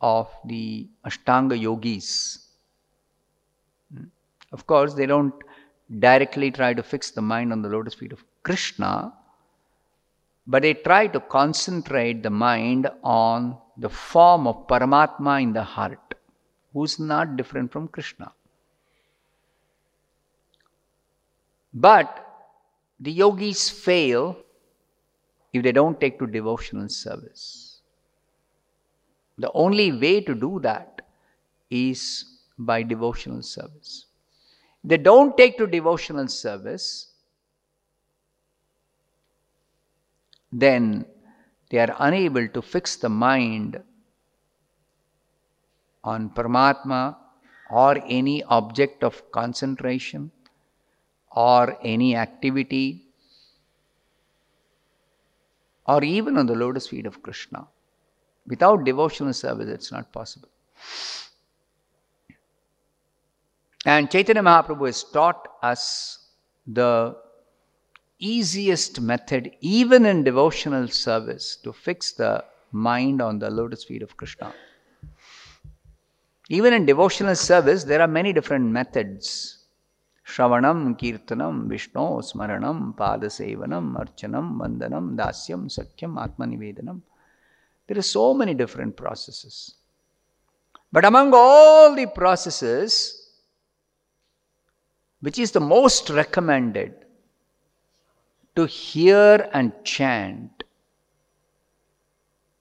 of 0.00 0.30
the 0.44 0.86
Ashtanga 1.04 1.60
yogis. 1.60 2.46
Of 4.52 4.64
course, 4.68 4.94
they 4.94 5.06
don't 5.06 5.34
directly 5.98 6.50
try 6.50 6.74
to 6.74 6.82
fix 6.82 7.10
the 7.10 7.22
mind 7.22 7.52
on 7.52 7.62
the 7.62 7.68
lotus 7.68 7.94
feet 7.94 8.12
of 8.12 8.24
Krishna, 8.42 9.12
but 10.46 10.62
they 10.62 10.74
try 10.74 11.06
to 11.06 11.20
concentrate 11.20 12.22
the 12.22 12.30
mind 12.30 12.90
on 13.02 13.56
the 13.76 13.88
form 13.88 14.46
of 14.46 14.66
Paramatma 14.66 15.42
in 15.42 15.52
the 15.52 15.62
heart, 15.62 16.14
who's 16.72 16.98
not 16.98 17.36
different 17.36 17.72
from 17.72 17.88
Krishna. 17.88 18.32
But 21.72 22.24
the 23.00 23.12
yogis 23.12 23.70
fail 23.70 24.36
if 25.52 25.62
they 25.62 25.72
don't 25.72 26.00
take 26.00 26.18
to 26.18 26.26
devotional 26.26 26.88
service. 26.88 27.80
The 29.38 29.50
only 29.52 29.92
way 29.92 30.20
to 30.22 30.34
do 30.34 30.58
that 30.62 31.02
is 31.70 32.24
by 32.58 32.82
devotional 32.82 33.42
service. 33.42 34.07
They 34.88 34.96
don't 34.96 35.36
take 35.36 35.58
to 35.58 35.66
devotional 35.66 36.28
service, 36.28 37.08
then 40.50 41.04
they 41.68 41.78
are 41.78 41.94
unable 41.98 42.48
to 42.48 42.62
fix 42.62 42.96
the 42.96 43.10
mind 43.10 43.82
on 46.02 46.30
Paramatma 46.30 47.16
or 47.70 48.02
any 48.06 48.42
object 48.44 49.04
of 49.04 49.30
concentration 49.30 50.30
or 51.32 51.76
any 51.82 52.16
activity 52.16 53.08
or 55.86 56.02
even 56.02 56.38
on 56.38 56.46
the 56.46 56.54
lotus 56.54 56.88
feet 56.88 57.04
of 57.04 57.22
Krishna. 57.22 57.66
Without 58.46 58.84
devotional 58.84 59.34
service, 59.34 59.68
it's 59.68 59.92
not 59.92 60.10
possible. 60.12 60.48
And 63.92 64.10
Chaitanya 64.10 64.42
Mahaprabhu 64.42 64.84
has 64.84 65.02
taught 65.02 65.48
us 65.62 66.18
the 66.66 67.16
easiest 68.18 69.00
method, 69.00 69.52
even 69.62 70.04
in 70.04 70.24
devotional 70.24 70.88
service, 70.88 71.56
to 71.62 71.72
fix 71.72 72.12
the 72.12 72.44
mind 72.70 73.22
on 73.22 73.38
the 73.38 73.48
lotus 73.48 73.84
feet 73.84 74.02
of 74.02 74.14
Krishna. 74.14 74.52
Even 76.50 76.74
in 76.74 76.84
devotional 76.84 77.34
service, 77.34 77.82
there 77.84 78.02
are 78.02 78.06
many 78.06 78.34
different 78.34 78.66
methods. 78.66 79.64
Shravanam, 80.26 80.98
Kirtanam, 81.00 81.66
Vishnu, 81.70 82.20
Smaranam, 82.20 82.94
Padasevanam, 82.94 83.96
Archanam, 83.96 84.58
Vandanam, 84.58 85.16
Dasyam, 85.16 85.64
Sakyam, 85.74 86.12
Atmanivedanam. 86.26 87.00
There 87.86 87.96
are 87.96 88.02
so 88.02 88.34
many 88.34 88.52
different 88.52 88.98
processes. 88.98 89.76
But 90.92 91.06
among 91.06 91.32
all 91.32 91.94
the 91.94 92.06
processes, 92.06 93.17
which 95.20 95.38
is 95.38 95.52
the 95.52 95.60
most 95.60 96.10
recommended 96.10 96.94
to 98.54 98.66
hear 98.66 99.48
and 99.52 99.72
chant 99.84 100.64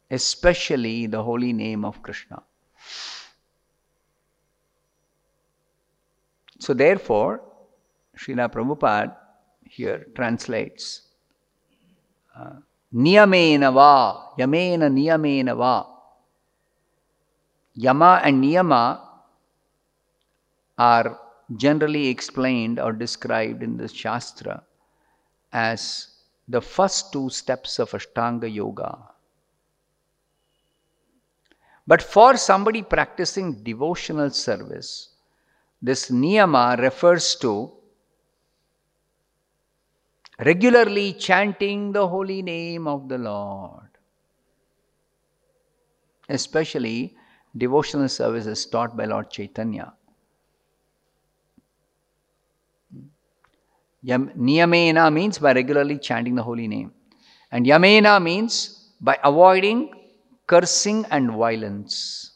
especially 0.10 1.08
the 1.08 1.22
holy 1.22 1.54
name 1.54 1.84
of 1.86 2.02
krishna 2.02 2.42
so 6.60 6.74
therefore 6.74 7.42
Srila 8.18 8.52
Prabhupada 8.52 9.16
here 9.64 10.08
translates 10.16 11.02
uh, 12.36 12.56
Niyamena 12.94 13.74
va, 13.74 14.34
Yamena 14.40 14.90
Niyamena 14.90 15.56
va. 15.56 15.86
Yama 17.76 18.22
and 18.24 18.44
Niyama 18.44 19.00
are 20.78 21.20
generally 21.56 22.08
explained 22.08 22.80
or 22.80 22.92
described 22.92 23.64
in 23.64 23.78
the 23.78 23.88
Shastra 23.88 24.64
as 25.54 26.10
the 26.48 26.62
first 26.62 27.14
two 27.14 27.30
steps 27.30 27.80
of 27.80 27.92
Ashtanga 27.92 28.54
Yoga. 28.54 28.98
But 31.86 32.02
for 32.02 32.36
somebody 32.36 32.82
practicing 32.82 33.64
devotional 33.64 34.30
service, 34.32 35.10
this 35.82 36.10
niyama 36.10 36.80
refers 36.80 37.36
to 37.38 37.72
regularly 40.46 41.14
chanting 41.14 41.94
the 41.94 42.08
holy 42.08 42.42
name 42.42 42.88
of 42.88 43.08
the 43.08 43.18
Lord. 43.18 43.88
Especially 46.28 47.16
devotional 47.56 48.10
services 48.10 48.66
taught 48.66 48.98
by 48.98 49.06
Lord 49.06 49.32
Chaitanya. 49.32 49.94
Yam, 54.08 54.30
niyamena 54.38 55.12
means 55.12 55.38
by 55.38 55.52
regularly 55.52 55.98
chanting 56.00 56.34
the 56.34 56.42
holy 56.42 56.66
name. 56.66 56.94
And 57.52 57.66
yamena 57.66 58.24
means 58.24 58.94
by 59.02 59.20
avoiding 59.22 59.92
cursing 60.48 61.06
and 61.12 61.32
violence. 61.32 62.32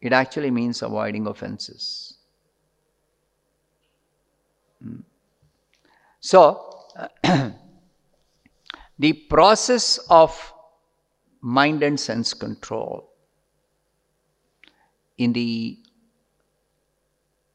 It 0.00 0.12
actually 0.12 0.52
means 0.52 0.80
avoiding 0.82 1.26
offenses. 1.26 2.18
Hmm. 4.80 5.00
So, 6.20 6.86
the 8.98 9.12
process 9.28 9.98
of 10.08 10.52
mind 11.40 11.82
and 11.82 11.98
sense 11.98 12.32
control 12.32 13.10
in 15.18 15.32
the 15.32 15.78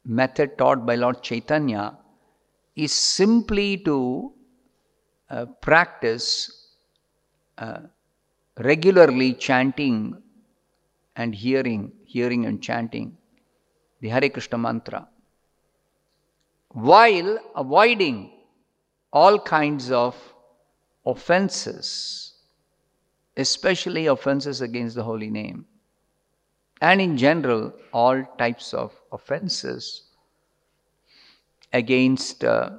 method 0.08 0.58
taught 0.58 0.86
by 0.86 0.96
Lord 0.96 1.22
Chaitanya 1.22 1.98
is 2.76 2.94
simply 2.94 3.78
to 3.78 4.32
uh, 5.30 5.46
practice 5.62 6.70
uh, 7.58 7.80
regularly 8.60 9.34
chanting 9.34 10.22
and 11.16 11.36
hearing, 11.36 11.92
hearing 12.06 12.46
and 12.46 12.62
chanting 12.64 13.18
the 14.00 14.10
Hare 14.10 14.30
Krishna 14.30 14.58
mantra 14.58 15.08
while 16.70 17.40
avoiding 17.56 18.32
all 19.12 19.40
kinds 19.40 19.90
of 19.92 20.16
offenses, 21.06 22.34
especially 23.36 24.06
offenses 24.06 24.62
against 24.62 24.96
the 24.96 25.04
holy 25.04 25.30
name 25.30 25.66
and 26.82 27.02
in 27.02 27.18
general, 27.18 27.74
all 27.92 28.24
types 28.38 28.74
of 28.74 28.94
offenses 29.12 30.04
against 31.74 32.44
uh, 32.44 32.70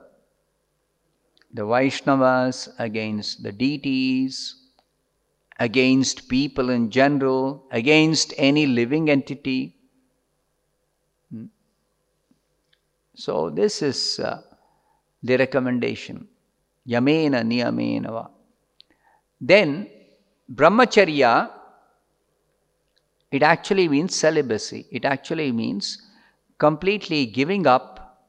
the 1.53 1.63
Vaishnavas, 1.63 2.69
against 2.79 3.43
the 3.43 3.53
deities, 3.53 4.55
against 5.59 6.29
people 6.29 6.71
in 6.71 6.91
general, 6.91 7.65
against 7.73 8.33
any 8.37 8.67
living 8.67 9.11
entity. 9.11 9.75
Hmm. 11.33 11.47
So, 13.15 13.51
this 13.51 13.83
is 13.83 14.21
uh, 14.21 14.43
the 15.23 15.37
recommendation. 15.37 16.29
Yamena 16.87 17.43
niyamena 17.43 18.31
Then, 19.41 19.91
brahmacharya 20.51 21.58
it 23.31 23.43
actually 23.43 23.89
means 23.89 24.15
celibacy. 24.15 24.87
It 24.91 25.05
actually 25.05 25.53
means 25.53 26.03
completely 26.59 27.27
giving 27.27 27.67
up 27.67 28.25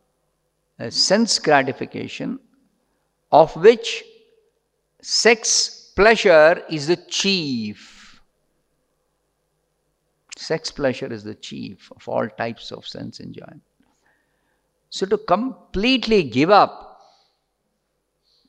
a 0.77 0.91
sense 0.91 1.39
gratification 1.39 2.39
of 3.31 3.55
which 3.55 4.03
sex 5.01 5.91
pleasure 5.95 6.63
is 6.69 6.87
the 6.87 6.97
chief. 6.97 8.21
Sex 10.37 10.71
pleasure 10.71 11.11
is 11.11 11.23
the 11.23 11.35
chief 11.35 11.91
of 11.95 12.07
all 12.07 12.27
types 12.27 12.71
of 12.71 12.87
sense 12.87 13.19
enjoyment. 13.19 13.61
So, 14.89 15.05
to 15.05 15.17
completely 15.17 16.23
give 16.23 16.49
up 16.49 17.01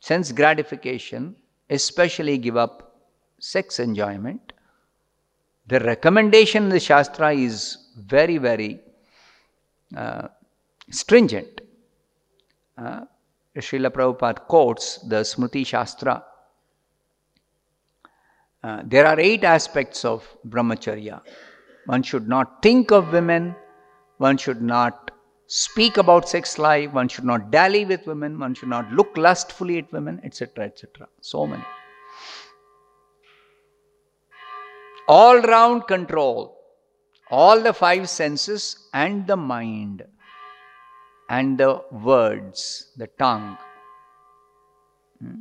sense 0.01 0.33
gratification, 0.33 1.37
especially 1.69 2.39
give 2.39 2.57
up 2.57 2.95
sex 3.39 3.79
enjoyment, 3.79 4.53
the 5.71 5.79
recommendation 5.81 6.65
in 6.65 6.69
the 6.69 6.81
Shastra 6.81 7.33
is 7.33 7.79
very, 7.97 8.39
very 8.39 8.81
uh, 9.97 10.27
stringent. 10.91 11.61
Uh, 12.77 13.03
Srila 13.57 13.91
Prabhupada 13.91 14.41
quotes 14.49 14.99
the 15.13 15.21
Smriti 15.23 15.65
Shastra. 15.65 16.25
Uh, 18.65 18.83
there 18.85 19.07
are 19.07 19.19
eight 19.21 19.45
aspects 19.45 20.05
of 20.05 20.27
brahmacharya. 20.49 21.21
One 21.87 22.03
should 22.03 22.29
not 22.29 22.63
think 22.63 22.91
of 22.91 23.13
women, 23.13 23.55
one 24.19 24.37
should 24.37 24.61
not 24.61 25.13
speak 25.47 25.97
about 25.99 26.29
sex 26.29 26.59
life, 26.59 26.93
one 26.93 27.09
should 27.09 27.25
not 27.25 27.51
dally 27.53 27.85
with 27.85 28.07
women, 28.07 28.41
one 28.41 28.55
should 28.55 28.69
not 28.69 28.93
look 28.93 29.17
lustfully 29.17 29.79
at 29.79 29.93
women, 29.93 30.21
etc. 30.25 30.65
etc. 30.65 31.07
So 31.21 31.47
many. 31.47 31.65
All 35.11 35.41
round 35.41 35.89
control, 35.89 36.57
all 37.31 37.61
the 37.61 37.73
five 37.73 38.09
senses 38.09 38.89
and 38.95 39.27
the 39.27 39.37
mind 39.37 40.05
and 41.29 41.59
the 41.59 41.83
words, 41.91 42.93
the 42.97 43.09
tongue. 43.19 43.57
Hmm? 45.21 45.41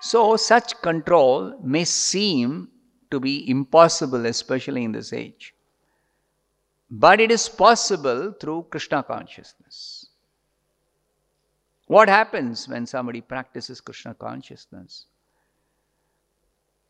So, 0.00 0.36
such 0.36 0.80
control 0.80 1.58
may 1.60 1.84
seem 1.84 2.68
to 3.10 3.18
be 3.18 3.50
impossible, 3.50 4.26
especially 4.26 4.84
in 4.84 4.92
this 4.92 5.12
age. 5.12 5.54
But 6.88 7.20
it 7.20 7.32
is 7.32 7.48
possible 7.48 8.32
through 8.40 8.66
Krishna 8.70 9.02
consciousness. 9.02 10.06
What 11.86 12.08
happens 12.08 12.68
when 12.68 12.86
somebody 12.86 13.22
practices 13.22 13.80
Krishna 13.80 14.14
consciousness? 14.14 15.06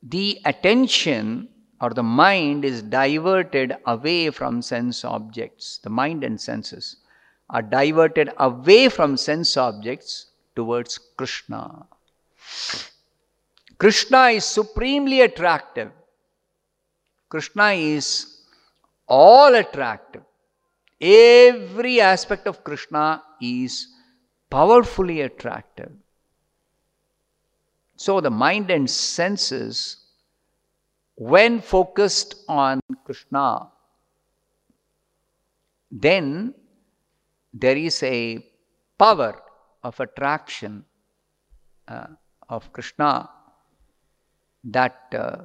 The 0.02 0.40
attention 0.44 1.48
or 1.82 1.90
the 1.90 2.02
mind 2.02 2.64
is 2.64 2.80
diverted 2.80 3.76
away 3.86 4.30
from 4.30 4.62
sense 4.62 5.04
objects. 5.04 5.78
The 5.82 5.90
mind 5.90 6.22
and 6.22 6.40
senses 6.40 6.98
are 7.50 7.60
diverted 7.60 8.30
away 8.38 8.88
from 8.88 9.16
sense 9.16 9.56
objects 9.56 10.26
towards 10.54 10.98
Krishna. 11.16 11.86
Krishna 13.78 14.26
is 14.28 14.44
supremely 14.44 15.22
attractive. 15.22 15.90
Krishna 17.28 17.70
is 17.72 18.42
all 19.08 19.52
attractive. 19.56 20.22
Every 21.00 22.00
aspect 22.00 22.46
of 22.46 22.62
Krishna 22.62 23.24
is 23.40 23.88
powerfully 24.50 25.22
attractive. 25.22 25.90
So 27.96 28.20
the 28.20 28.30
mind 28.30 28.70
and 28.70 28.88
senses 28.88 30.01
when 31.30 31.60
focused 31.60 32.34
on 32.48 32.80
Krishna, 33.04 33.68
then 35.88 36.52
there 37.54 37.76
is 37.76 38.02
a 38.02 38.44
power 38.98 39.40
of 39.84 40.00
attraction 40.00 40.84
uh, 41.86 42.06
of 42.48 42.72
Krishna 42.72 43.30
that 44.64 45.14
uh, 45.16 45.36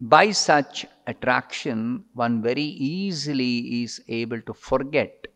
by 0.00 0.30
such 0.30 0.86
attraction 1.08 2.04
one 2.14 2.42
very 2.42 2.62
easily 2.62 3.82
is 3.82 4.00
able 4.06 4.40
to 4.42 4.54
forget 4.54 5.26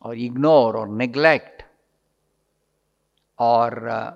or 0.00 0.14
ignore 0.14 0.76
or 0.76 0.88
neglect 0.88 1.62
or 3.38 3.88
uh, 3.88 4.14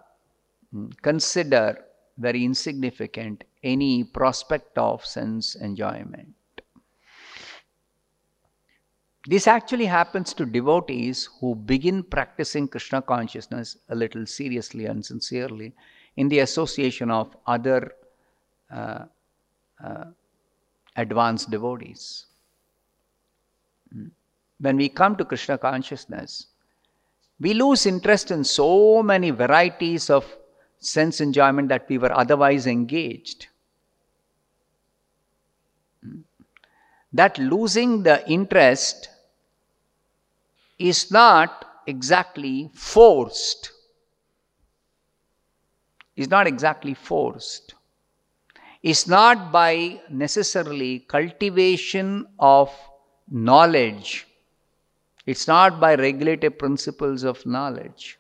consider 1.03 1.79
very 2.19 2.45
insignificant 2.45 3.45
any 3.63 4.05
prospect 4.05 4.79
of 4.79 5.05
sense 5.05 5.55
enjoyment. 5.57 6.35
This 9.29 9.49
actually 9.49 9.87
happens 9.87 10.33
to 10.35 10.47
devotees 10.47 11.29
who 11.41 11.57
begin 11.57 12.05
practicing 12.05 12.69
Krishna 12.69 13.03
consciousness 13.03 13.77
a 13.89 13.95
little 13.95 14.25
seriously 14.25 14.87
and 14.87 15.05
sincerely 15.05 15.73
in 16.17 16.29
the 16.29 16.39
association 16.41 17.11
of 17.11 17.37
other 17.47 17.93
uh, 18.71 19.05
uh, 19.85 20.05
advanced 20.95 21.51
devotees. 21.51 22.27
When 24.59 24.77
we 24.77 24.89
come 24.89 25.17
to 25.17 25.25
Krishna 25.25 25.59
consciousness, 25.59 26.47
we 27.41 27.53
lose 27.53 27.85
interest 27.85 28.31
in 28.31 28.45
so 28.45 29.03
many 29.03 29.31
varieties 29.31 30.09
of 30.09 30.25
sense 30.79 31.21
enjoyment 31.21 31.69
that 31.69 31.89
we 31.89 31.99
were 31.99 32.13
otherwise 32.13 32.67
engaged. 32.67 33.47
Hmm. 36.03 36.21
That 37.13 37.39
losing 37.39 38.03
the 38.03 38.29
interest 38.29 39.09
is 40.79 41.11
not 41.11 41.65
exactly 41.87 42.71
forced. 42.75 43.73
Is 46.17 46.31
not 46.31 46.47
exactly 46.47 46.95
forced. 46.95 47.75
Is 48.83 49.07
not 49.07 49.53
by 49.53 50.01
necessarily 50.11 51.01
cultivation 51.01 52.27
of 52.39 52.71
knowledge. 53.29 54.27
It's 55.27 55.49
not 55.49 55.81
by 55.81 55.97
regulative 55.97 56.57
principles 56.57 57.25
of 57.25 57.45
knowledge. 57.45 58.19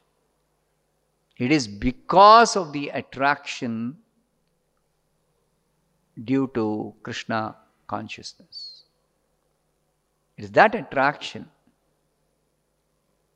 It 1.38 1.53
is 1.53 1.68
because 1.68 2.57
of 2.57 2.72
the 2.72 2.88
attraction 2.90 3.99
due 6.22 6.51
to 6.55 6.94
Krishna 7.03 7.57
consciousness. 7.87 8.85
It 10.37 10.44
is 10.44 10.51
that 10.53 10.75
attraction. 10.75 11.49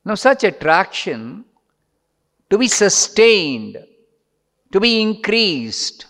Now, 0.05 0.15
such 0.15 0.45
attraction 0.45 1.45
to 2.49 2.57
be 2.57 2.69
sustained, 2.69 3.77
to 4.73 4.81
be 4.81 5.01
increased, 5.01 6.07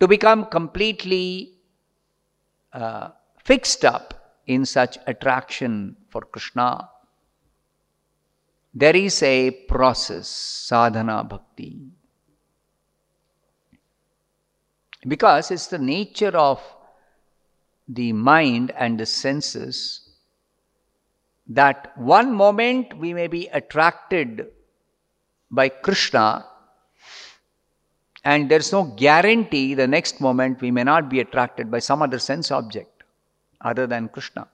to 0.00 0.08
become 0.08 0.46
completely 0.46 1.54
uh, 2.72 3.10
fixed 3.44 3.84
up 3.84 4.36
in 4.46 4.66
such 4.66 4.98
attraction 5.06 5.96
for 6.08 6.22
Krishna 6.22 6.88
there 8.74 8.96
is 8.96 9.22
a 9.22 9.50
process, 9.50 10.28
sadhana 10.28 11.24
bhakti. 11.24 11.78
Because 15.06 15.50
it's 15.50 15.68
the 15.68 15.78
nature 15.78 16.36
of 16.36 16.60
the 17.88 18.12
mind 18.12 18.72
and 18.76 19.00
the 19.00 19.06
senses 19.06 20.08
that 21.48 21.96
one 21.96 22.32
moment 22.32 22.98
we 22.98 23.14
may 23.14 23.26
be 23.26 23.46
attracted 23.46 24.46
by 25.50 25.70
Krishna, 25.70 26.44
and 28.24 28.50
there's 28.50 28.72
no 28.72 28.84
guarantee 28.84 29.74
the 29.74 29.86
next 29.86 30.20
moment 30.20 30.60
we 30.60 30.70
may 30.70 30.84
not 30.84 31.08
be 31.08 31.20
attracted 31.20 31.70
by 31.70 31.78
some 31.78 32.02
other 32.02 32.18
sense 32.18 32.50
object 32.50 33.02
other 33.62 33.86
than 33.86 34.08
Krishna. 34.08 34.46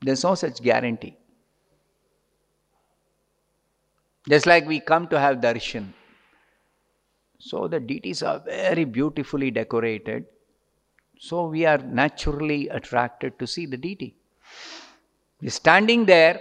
There's 0.00 0.24
no 0.24 0.34
such 0.34 0.62
guarantee. 0.62 1.16
Just 4.28 4.46
like 4.46 4.66
we 4.66 4.80
come 4.80 5.06
to 5.08 5.18
have 5.18 5.36
darshan. 5.38 5.92
So 7.38 7.68
the 7.68 7.78
deities 7.78 8.22
are 8.22 8.40
very 8.40 8.84
beautifully 8.84 9.50
decorated. 9.50 10.24
So 11.18 11.46
we 11.46 11.64
are 11.64 11.78
naturally 11.78 12.68
attracted 12.68 13.38
to 13.38 13.46
see 13.46 13.66
the 13.66 13.76
deity. 13.76 14.16
We're 15.40 15.50
standing 15.50 16.06
there. 16.06 16.40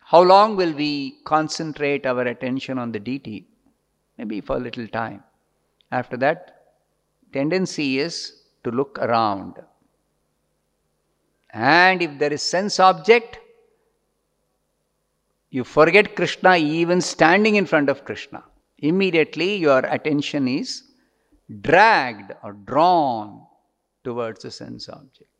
How 0.00 0.22
long 0.22 0.56
will 0.56 0.72
we 0.72 1.18
concentrate 1.24 2.06
our 2.06 2.22
attention 2.22 2.78
on 2.78 2.92
the 2.92 3.00
deity? 3.00 3.46
Maybe 4.16 4.40
for 4.40 4.56
a 4.56 4.60
little 4.60 4.88
time. 4.88 5.22
After 5.92 6.16
that, 6.16 6.74
tendency 7.32 7.98
is 7.98 8.42
to 8.64 8.70
look 8.70 8.98
around. 8.98 9.54
And 11.50 12.02
if 12.02 12.18
there 12.18 12.32
is 12.32 12.42
sense 12.42 12.80
object, 12.80 13.38
you 15.50 15.64
forget 15.64 16.14
Krishna 16.14 16.56
even 16.56 17.00
standing 17.00 17.56
in 17.56 17.66
front 17.66 17.88
of 17.88 18.04
Krishna. 18.04 18.44
Immediately 18.78 19.56
your 19.56 19.80
attention 19.80 20.46
is 20.46 20.82
dragged 21.60 22.32
or 22.42 22.52
drawn 22.52 23.46
towards 24.04 24.42
the 24.42 24.50
sense 24.50 24.88
object. 24.88 25.30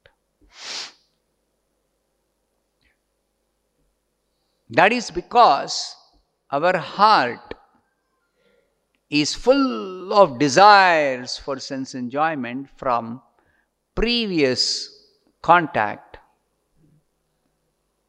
That 4.70 4.92
is 4.92 5.10
because 5.10 5.94
our 6.50 6.76
heart 6.76 7.54
is 9.10 9.34
full 9.34 10.12
of 10.12 10.38
desires 10.38 11.38
for 11.38 11.58
sense 11.58 11.94
enjoyment 11.94 12.68
from 12.76 13.22
previous 13.94 14.90
contact 15.42 16.07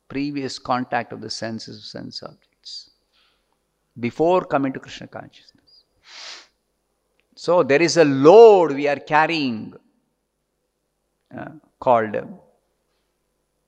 previous 0.10 0.60
contact 0.60 1.13
of 1.13 1.22
the 1.22 1.30
senses, 1.30 1.78
of 1.78 1.84
sense 1.84 2.22
objects, 2.24 2.91
before 4.00 4.43
coming 4.43 4.74
to 4.74 4.80
Krishna 4.80 5.08
consciousness. 5.08 5.84
So 7.36 7.63
there 7.63 7.82
is 7.82 7.95
a 7.98 8.04
load 8.04 8.74
we 8.74 8.88
are 8.88 9.00
carrying 9.00 9.74
uh, 11.36 11.52
called 11.80 12.15
uh, 12.15 12.26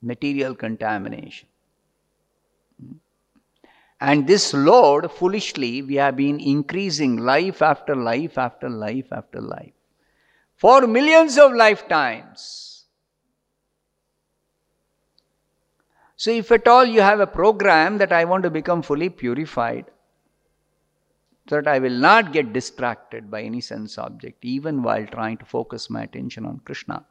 material 0.02 0.56
contamination. 0.56 1.48
And 4.02 4.26
this 4.26 4.54
load, 4.54 5.12
foolishly, 5.12 5.84
we 5.84 5.96
have 5.96 6.16
been 6.16 6.40
increasing 6.40 7.18
life 7.18 7.62
after 7.62 7.96
life 7.96 8.38
after 8.38 8.68
life 8.68 9.06
after 9.12 9.40
life 9.40 9.74
for 10.56 10.88
millions 10.88 11.38
of 11.38 11.54
lifetimes. 11.54 12.71
So, 16.22 16.30
if 16.30 16.52
at 16.52 16.68
all 16.68 16.86
you 16.86 17.02
have 17.02 17.20
a 17.20 17.26
program 17.26 17.98
that 17.98 18.12
I 18.12 18.26
want 18.26 18.44
to 18.44 18.52
become 18.52 18.84
fully 18.84 19.10
purified, 19.10 19.86
so 21.50 21.56
that 21.56 21.68
I 21.68 21.80
will 21.80 21.98
not 21.98 22.32
get 22.32 22.54
distracted 22.54 23.32
by 23.32 23.42
any 23.42 23.60
sense 23.60 23.98
object, 23.98 24.46
even 24.46 24.84
while 24.84 25.08
trying 25.08 25.38
to 25.38 25.46
focus 25.46 25.90
my 25.90 26.04
attention 26.04 26.46
on 26.46 26.60
Krishna. 26.64 27.04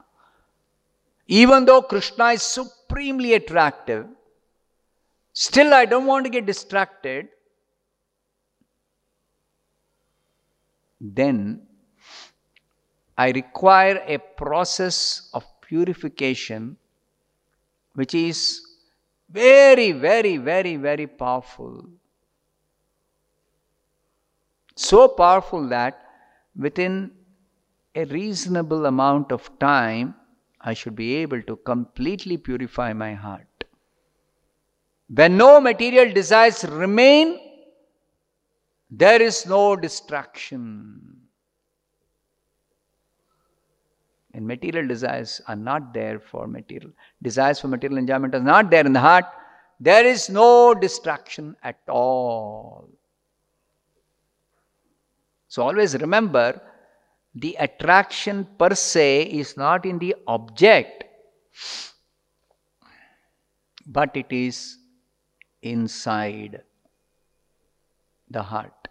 Even 1.26 1.64
though 1.64 1.82
Krishna 1.82 2.26
is 2.26 2.42
supremely 2.42 3.34
attractive, 3.34 4.06
still 5.32 5.74
I 5.74 5.86
don't 5.86 6.06
want 6.06 6.24
to 6.26 6.30
get 6.30 6.46
distracted. 6.46 7.30
Then 11.00 11.66
I 13.18 13.32
require 13.32 14.04
a 14.06 14.18
process 14.18 15.30
of 15.34 15.44
purification 15.62 16.76
which 17.94 18.14
is 18.14 18.69
very, 19.30 19.92
very, 19.92 20.36
very, 20.36 20.76
very 20.76 21.06
powerful. 21.06 21.84
So 24.76 25.08
powerful 25.08 25.68
that 25.68 26.02
within 26.56 27.12
a 27.94 28.04
reasonable 28.04 28.86
amount 28.86 29.32
of 29.32 29.58
time, 29.58 30.14
I 30.60 30.74
should 30.74 30.94
be 30.94 31.14
able 31.16 31.42
to 31.42 31.56
completely 31.56 32.36
purify 32.36 32.92
my 32.92 33.14
heart. 33.14 33.64
When 35.08 35.36
no 35.36 35.60
material 35.60 36.12
desires 36.12 36.64
remain, 36.64 37.38
there 38.90 39.20
is 39.20 39.46
no 39.46 39.76
distraction. 39.76 41.19
And 44.32 44.46
material 44.46 44.86
desires 44.86 45.40
are 45.48 45.56
not 45.56 45.92
there 45.92 46.20
for 46.20 46.46
material. 46.46 46.92
Desires 47.22 47.58
for 47.60 47.68
material 47.68 47.98
enjoyment 47.98 48.34
are 48.34 48.40
not 48.40 48.70
there 48.70 48.86
in 48.86 48.92
the 48.92 49.00
heart. 49.00 49.24
There 49.80 50.06
is 50.06 50.28
no 50.28 50.74
distraction 50.74 51.56
at 51.62 51.80
all. 51.88 52.88
So 55.48 55.62
always 55.62 55.94
remember 55.96 56.60
the 57.34 57.56
attraction 57.58 58.46
per 58.58 58.74
se 58.74 59.22
is 59.22 59.56
not 59.56 59.84
in 59.84 59.98
the 59.98 60.14
object, 60.26 61.04
but 63.86 64.16
it 64.16 64.26
is 64.30 64.78
inside 65.62 66.62
the 68.30 68.42
heart, 68.42 68.88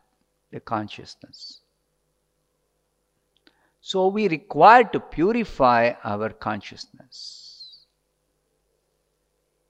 the 0.51 0.59
consciousness. 0.59 1.61
So 3.89 4.07
we 4.09 4.27
require 4.27 4.83
to 4.83 4.99
purify 4.99 5.93
our 6.03 6.29
consciousness. 6.29 7.87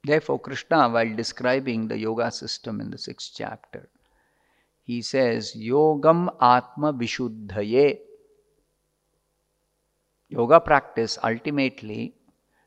Therefore, 0.03 0.39
Krishna, 0.39 0.89
while 0.89 1.15
describing 1.15 1.87
the 1.87 1.97
yoga 1.97 2.29
system 2.29 2.81
in 2.81 2.89
the 2.91 2.97
sixth 2.97 3.31
chapter, 3.33 3.87
he 4.83 5.01
says, 5.01 5.55
Yogam 5.55 6.27
Atma 6.41 6.91
Vishuddhaye. 6.91 7.99
Yoga 10.27 10.59
practice 10.59 11.17
ultimately 11.23 12.13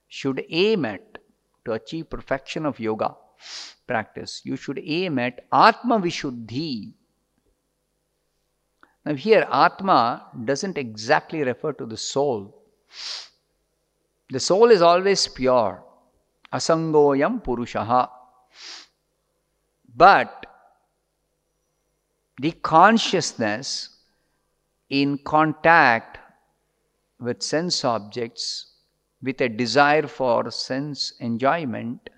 should 0.09 0.43
aim 0.49 0.87
at 0.87 1.19
to 1.67 1.73
achieve 1.73 2.09
perfection 2.09 2.65
of 2.65 2.81
yoga 2.81 3.15
practice. 3.87 4.41
You 4.43 4.57
should 4.57 4.81
aim 4.83 5.19
at 5.19 5.45
Atma 5.53 5.99
Vishuddhi, 5.99 6.95
now, 9.05 9.15
here, 9.15 9.49
Atma 9.51 10.29
doesn't 10.45 10.79
exactly 10.79 11.43
refer 11.43 11.73
to 11.73 11.87
the 11.87 11.97
soul. 11.97 12.63
The 14.31 14.39
soul 14.39 14.71
is 14.71 14.81
always 14.81 15.27
pure. 15.27 15.83
Asangoyam 16.53 17.43
Purushaha. 17.43 18.09
But 19.95 20.47
the 22.41 22.53
consciousness 22.53 23.89
in 24.89 25.19
contact 25.19 26.19
with 27.19 27.43
sense 27.43 27.85
objects 27.85 28.73
with 29.21 29.41
a 29.41 29.49
desire 29.49 30.07
for 30.07 30.51
sense 30.51 31.15
enjoyment, 31.21 32.09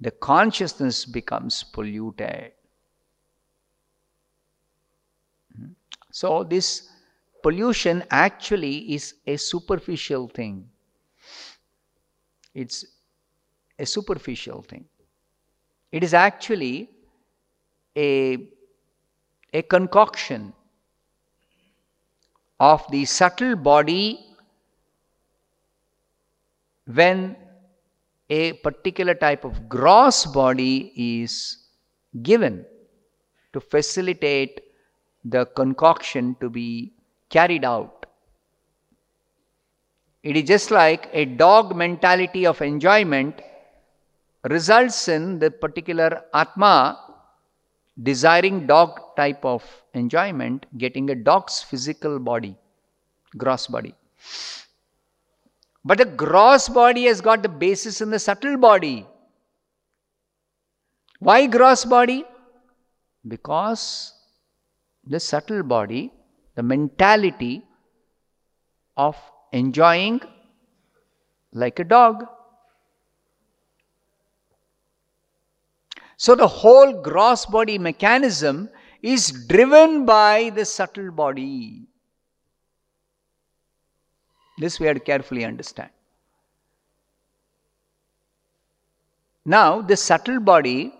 the 0.00 0.10
consciousness 0.10 1.04
becomes 1.04 1.62
polluted. 1.62 2.52
So, 6.12 6.44
this 6.44 6.90
pollution 7.42 8.04
actually 8.10 8.94
is 8.94 9.14
a 9.26 9.38
superficial 9.38 10.28
thing. 10.28 10.68
It's 12.54 12.84
a 13.78 13.86
superficial 13.86 14.60
thing. 14.62 14.84
It 15.90 16.04
is 16.04 16.12
actually 16.12 16.90
a, 17.96 18.48
a 19.54 19.62
concoction 19.62 20.52
of 22.60 22.84
the 22.90 23.06
subtle 23.06 23.56
body 23.56 24.20
when 26.84 27.36
a 28.28 28.52
particular 28.54 29.14
type 29.14 29.44
of 29.44 29.66
gross 29.66 30.26
body 30.26 30.92
is 30.94 31.56
given 32.22 32.66
to 33.54 33.60
facilitate 33.60 34.60
the 35.24 35.46
concoction 35.46 36.36
to 36.40 36.50
be 36.50 36.92
carried 37.30 37.64
out. 37.64 38.06
It 40.22 40.36
is 40.36 40.44
just 40.44 40.70
like 40.70 41.08
a 41.12 41.24
dog 41.24 41.74
mentality 41.74 42.46
of 42.46 42.62
enjoyment 42.62 43.40
results 44.44 45.08
in 45.08 45.38
the 45.38 45.50
particular 45.50 46.22
Atma 46.32 46.98
desiring 48.02 48.66
dog 48.66 49.00
type 49.16 49.44
of 49.44 49.64
enjoyment 49.94 50.66
getting 50.78 51.10
a 51.10 51.14
dog's 51.14 51.62
physical 51.62 52.18
body, 52.18 52.56
gross 53.36 53.66
body. 53.66 53.94
But 55.84 55.98
the 55.98 56.04
gross 56.04 56.68
body 56.68 57.04
has 57.04 57.20
got 57.20 57.42
the 57.42 57.48
basis 57.48 58.00
in 58.00 58.10
the 58.10 58.18
subtle 58.18 58.56
body. 58.56 59.06
Why 61.18 61.46
gross 61.46 61.84
body? 61.84 62.24
Because 63.26 64.12
the 65.06 65.20
subtle 65.20 65.62
body, 65.62 66.12
the 66.54 66.62
mentality 66.62 67.64
of 68.96 69.16
enjoying 69.52 70.20
like 71.52 71.78
a 71.78 71.84
dog. 71.84 72.24
So 76.16 76.34
the 76.34 76.46
whole 76.46 77.02
gross 77.02 77.46
body 77.46 77.78
mechanism 77.78 78.68
is 79.02 79.46
driven 79.48 80.06
by 80.06 80.50
the 80.54 80.64
subtle 80.64 81.10
body. 81.10 81.88
This 84.58 84.78
we 84.78 84.86
have 84.86 84.96
to 84.96 85.00
carefully 85.00 85.44
understand. 85.44 85.90
Now, 89.44 89.82
the 89.82 89.96
subtle 89.96 90.38
body 90.38 90.94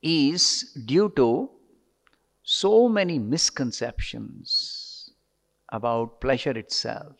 is 0.00 0.72
due 0.86 1.12
to 1.16 1.50
so 2.42 2.88
many 2.88 3.18
misconceptions 3.18 5.10
about 5.70 6.20
pleasure 6.20 6.56
itself. 6.58 7.16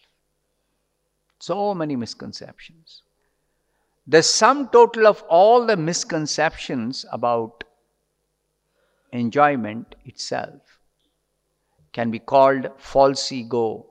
So 1.38 1.74
many 1.74 1.96
misconceptions. 1.96 3.02
The 4.06 4.22
sum 4.22 4.68
total 4.68 5.06
of 5.06 5.22
all 5.28 5.66
the 5.66 5.76
misconceptions 5.76 7.06
about 7.12 7.64
enjoyment 9.12 9.94
itself 10.04 10.80
can 11.92 12.11
be 12.11 12.18
called 12.18 12.68
false 12.78 13.30
ego 13.30 13.87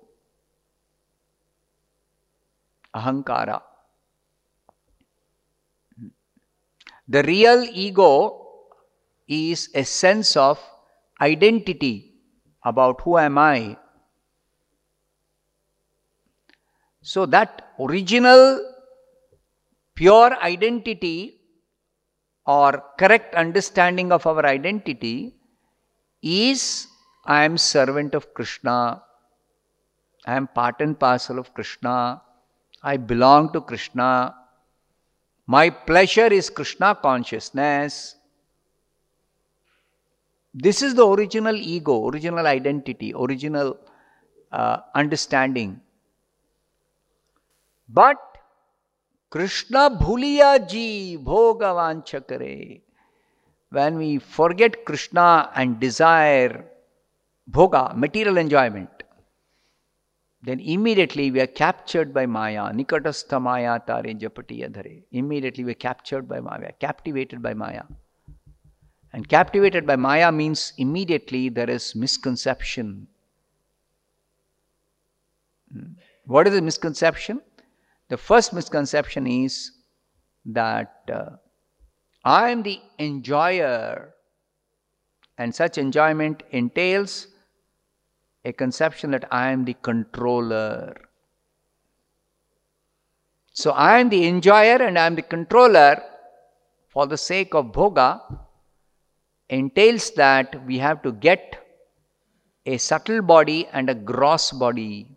ahankara. 2.96 3.62
The 7.08 7.24
real 7.24 7.63
ego 7.63 8.48
is 9.28 9.70
a 9.74 9.84
sense 9.84 10.36
of 10.36 10.60
identity 11.22 12.14
about 12.64 13.02
who 13.02 13.18
am 13.18 13.38
I. 13.38 13.78
So, 17.04 17.26
that 17.28 17.74
original 17.80 18.60
pure 19.96 20.36
identity 20.42 21.40
or 22.46 22.84
correct 22.98 23.36
understanding 23.36 24.12
of 24.12 24.26
our 24.26 24.46
identity 24.46 25.36
is 26.22 26.88
I 27.26 27.44
am 27.44 27.58
servant 27.58 28.16
of 28.16 28.34
Krishna, 28.34 29.04
I 30.26 30.36
am 30.36 30.48
part 30.48 30.82
and 30.82 31.00
parcel 31.00 31.40
of 31.40 31.54
Krishna, 31.54 32.22
I 32.84 32.98
belong 32.98 33.54
to 33.54 33.62
Krishna. 33.62 34.36
My 35.46 35.70
pleasure 35.70 36.28
is 36.28 36.50
Krishna 36.50 36.96
consciousness. 36.96 38.16
This 40.54 40.82
is 40.82 40.96
the 40.96 41.08
original 41.08 41.56
ego, 41.56 42.10
original 42.10 42.46
identity, 42.46 43.14
original 43.16 43.78
uh, 44.52 44.78
understanding. 44.94 45.80
But 47.88 48.18
Krishna 49.30 49.90
bhuliya 49.90 50.68
ji 50.68 51.18
bhogavanchakare. 51.18 52.82
When 53.70 53.98
we 53.98 54.20
forget 54.20 54.84
Krishna 54.84 55.50
and 55.56 55.80
desire 55.80 56.66
bhoga, 57.50 57.96
material 57.96 58.38
enjoyment, 58.38 58.90
then 60.44 60.60
immediately 60.60 61.32
we 61.32 61.40
are 61.40 61.48
captured 61.48 62.14
by 62.14 62.26
Maya. 62.26 62.74
Nikatastha 62.74 63.42
Maya 63.42 63.80
tare 63.80 64.14
japati 64.16 64.70
adhare. 64.70 65.04
Immediately 65.12 65.64
we 65.64 65.72
are 65.72 65.76
captured 65.76 66.28
by 66.28 66.42
Maya, 66.42 66.74
captivated 66.80 67.42
by 67.42 67.54
Maya. 67.54 67.84
And 69.13 69.28
captivated 69.28 69.86
by 69.86 69.97
Maya 69.97 70.32
means 70.32 70.74
immediately 70.78 71.50
there 71.50 71.69
is 71.69 71.95
misconception. 71.95 73.08
Hmm. 75.71 75.93
What 76.26 76.47
is 76.47 76.54
the 76.54 76.62
misconception? 76.62 77.41
The 78.08 78.17
first 78.17 78.54
misconception 78.54 79.28
is 79.28 79.71
that 80.45 81.10
uh, 81.12 81.32
I 82.24 82.52
am 82.52 82.63
the 82.63 82.80
enjoyer, 83.00 84.13
and 85.38 85.54
such 85.54 85.78
enjoyment 85.78 86.43
entails 86.52 87.28
a 88.45 88.54
conception 88.54 89.12
that 89.12 89.26
I 89.32 89.52
am 89.52 89.65
the 89.65 89.74
controller. 89.74 90.95
So 93.54 93.71
I 93.71 94.00
am 94.00 94.10
the 94.10 94.26
enjoyer 94.26 94.82
and 94.82 94.97
I 94.97 95.06
am 95.06 95.15
the 95.15 95.21
controller 95.21 96.02
for 96.89 97.08
the 97.08 97.17
sake 97.17 97.54
of 97.54 97.65
bhoga 97.67 98.21
entails 99.52 100.12
that 100.12 100.66
we 100.66 100.78
have 100.80 101.02
to 101.04 101.12
get 101.12 101.58
a 102.66 102.78
subtle 102.78 103.22
body 103.22 103.68
and 103.74 103.90
a 103.90 103.94
gross 103.94 104.52
body. 104.52 105.08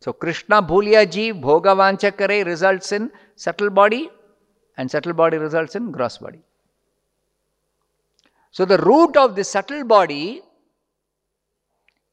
So 0.00 0.12
Krishna 0.12 0.62
Bhulya 0.62 1.10
Ji 1.10 1.32
Bhoga 1.32 1.74
Vanchakare 1.80 2.44
results 2.44 2.92
in 2.92 3.10
subtle 3.36 3.70
body 3.70 4.10
and 4.76 4.90
subtle 4.90 5.14
body 5.14 5.38
results 5.38 5.74
in 5.74 5.90
gross 5.90 6.18
body. 6.18 6.40
So 8.50 8.64
the 8.64 8.78
root 8.78 9.16
of 9.16 9.34
the 9.34 9.44
subtle 9.44 9.84
body 9.84 10.42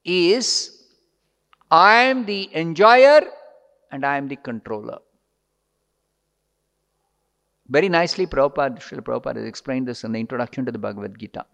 is 0.03 0.83
I 1.69 1.95
am 2.03 2.25
the 2.25 2.49
enjoyer 2.55 3.21
and 3.91 4.05
I 4.05 4.17
am 4.17 4.27
the 4.27 4.35
controller. 4.35 4.99
Very 7.67 7.89
nicely, 7.89 8.27
Prabhupada, 8.27 8.79
Srila 8.79 9.01
Prabhupada 9.01 9.37
has 9.37 9.47
explained 9.47 9.87
this 9.87 10.03
in 10.03 10.11
the 10.11 10.19
introduction 10.19 10.65
to 10.65 10.71
the 10.71 10.77
Bhagavad 10.77 11.17
Gita. 11.17 11.45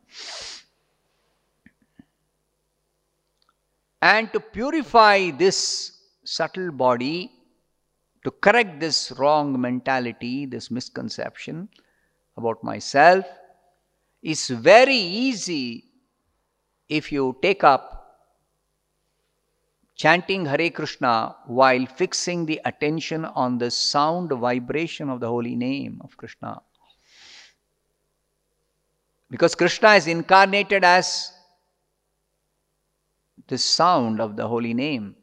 And 4.01 4.31
to 4.33 4.39
purify 4.39 5.31
this 5.31 5.99
subtle 6.23 6.71
body, 6.71 7.31
to 8.23 8.31
correct 8.31 8.79
this 8.79 9.11
wrong 9.13 9.59
mentality, 9.59 10.45
this 10.45 10.69
misconception 10.69 11.69
about 12.35 12.63
myself, 12.63 13.25
is 14.21 14.49
very 14.49 14.95
easy 14.95 15.85
if 16.89 17.11
you 17.11 17.37
take 17.41 17.63
up 17.63 18.00
chanting 20.01 20.45
Hare 20.47 20.71
Krishna 20.71 21.35
while 21.45 21.85
fixing 21.85 22.47
the 22.47 22.59
attention 22.65 23.23
on 23.23 23.59
the 23.59 23.69
sound 23.69 24.31
vibration 24.31 25.11
of 25.11 25.19
the 25.19 25.27
holy 25.27 25.55
name 25.55 26.01
of 26.03 26.17
Krishna. 26.17 26.59
Because 29.29 29.53
Krishna 29.53 29.89
is 29.89 30.07
incarnated 30.07 30.83
as 30.83 31.31
the 33.47 33.59
sound 33.59 34.19
of 34.19 34.35
the 34.35 34.47
holy 34.47 34.73
name. 34.73 35.15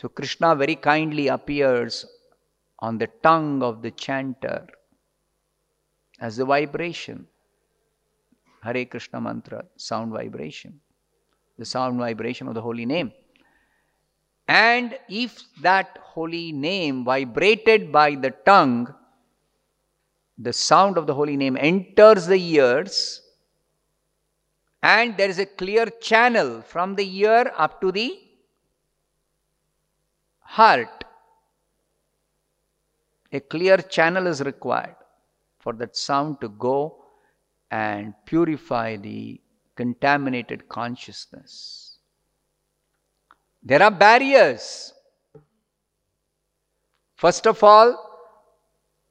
So 0.00 0.08
Krishna 0.08 0.56
very 0.56 0.74
kindly 0.74 1.28
appears 1.28 2.04
on 2.80 2.98
the 2.98 3.06
tongue 3.22 3.62
of 3.62 3.80
the 3.80 3.92
chanter 3.92 4.66
as 6.18 6.36
the 6.36 6.44
vibration. 6.44 7.28
Hare 8.64 8.84
Krishna 8.86 9.20
mantra 9.20 9.64
sound 9.76 10.10
vibration, 10.10 10.80
the 11.56 11.64
sound 11.64 12.00
vibration 12.00 12.48
of 12.48 12.54
the 12.54 12.62
holy 12.62 12.86
name. 12.86 13.12
And 14.48 14.98
if 15.08 15.42
that 15.62 15.98
holy 16.00 16.52
name 16.52 17.04
vibrated 17.04 17.90
by 17.90 18.14
the 18.14 18.30
tongue, 18.30 18.94
the 20.38 20.52
sound 20.52 20.98
of 20.98 21.06
the 21.06 21.14
holy 21.14 21.36
name 21.36 21.56
enters 21.58 22.26
the 22.26 22.36
ears, 22.36 23.22
and 24.82 25.16
there 25.16 25.28
is 25.28 25.38
a 25.38 25.46
clear 25.46 25.86
channel 26.00 26.62
from 26.62 26.94
the 26.94 27.18
ear 27.18 27.50
up 27.56 27.80
to 27.80 27.90
the 27.90 28.20
heart. 30.40 31.04
A 33.32 33.40
clear 33.40 33.78
channel 33.78 34.26
is 34.26 34.40
required 34.42 34.94
for 35.58 35.72
that 35.72 35.96
sound 35.96 36.40
to 36.40 36.48
go 36.48 37.04
and 37.70 38.14
purify 38.24 38.96
the 38.96 39.40
contaminated 39.74 40.68
consciousness. 40.68 41.85
There 43.66 43.82
are 43.82 43.90
barriers. 43.90 44.94
First 47.16 47.48
of 47.48 47.64
all, 47.64 47.88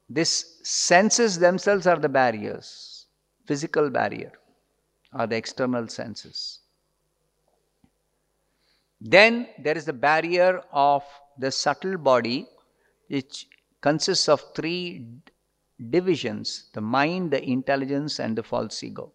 these 0.09 0.59
senses 0.63 1.37
themselves 1.37 1.85
are 1.87 1.97
the 1.97 2.07
barriers, 2.07 3.07
physical 3.45 3.89
barrier 3.89 4.31
are 5.11 5.27
the 5.27 5.35
external 5.35 5.89
senses. 5.89 6.59
Then 9.01 9.49
there 9.59 9.77
is 9.77 9.83
the 9.83 9.91
barrier 9.91 10.61
of 10.71 11.03
the 11.37 11.51
subtle 11.51 11.97
body, 11.97 12.47
which 13.09 13.47
consists 13.81 14.29
of 14.29 14.41
three 14.55 15.05
divisions 15.89 16.69
the 16.71 16.79
mind, 16.79 17.31
the 17.31 17.43
intelligence, 17.43 18.19
and 18.19 18.37
the 18.37 18.43
false 18.43 18.81
ego. 18.83 19.11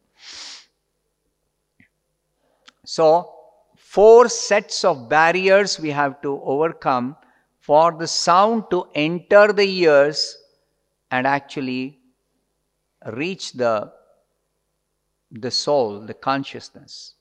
So, 2.84 3.39
four 3.94 4.28
sets 4.28 4.84
of 4.84 5.08
barriers 5.08 5.80
we 5.80 5.90
have 5.90 6.20
to 6.22 6.40
overcome 6.44 7.16
for 7.58 7.90
the 8.00 8.06
sound 8.06 8.62
to 8.70 8.84
enter 8.94 9.52
the 9.52 9.68
ears 9.68 10.38
and 11.10 11.26
actually 11.26 11.98
reach 13.14 13.52
the, 13.52 13.90
the 15.32 15.50
soul, 15.50 16.00
the 16.00 16.14
consciousness. 16.14 17.14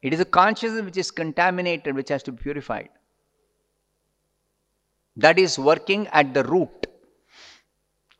It 0.00 0.14
is 0.14 0.20
a 0.20 0.24
consciousness 0.24 0.84
which 0.86 0.96
is 0.96 1.10
contaminated, 1.10 1.94
which 1.94 2.08
has 2.08 2.22
to 2.22 2.32
be 2.32 2.42
purified. 2.42 2.88
That 5.16 5.38
is 5.38 5.58
working 5.58 6.06
at 6.08 6.32
the 6.32 6.44
root 6.44 6.86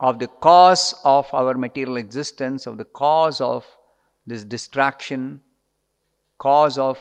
of 0.01 0.19
the 0.19 0.27
cause 0.27 0.95
of 1.05 1.33
our 1.33 1.55
material 1.55 1.97
existence, 1.97 2.67
of 2.67 2.77
the 2.77 2.85
cause 2.85 3.41
of 3.41 3.65
this 4.27 4.45
distraction, 4.45 5.41
cause 6.41 6.79
of 6.79 6.99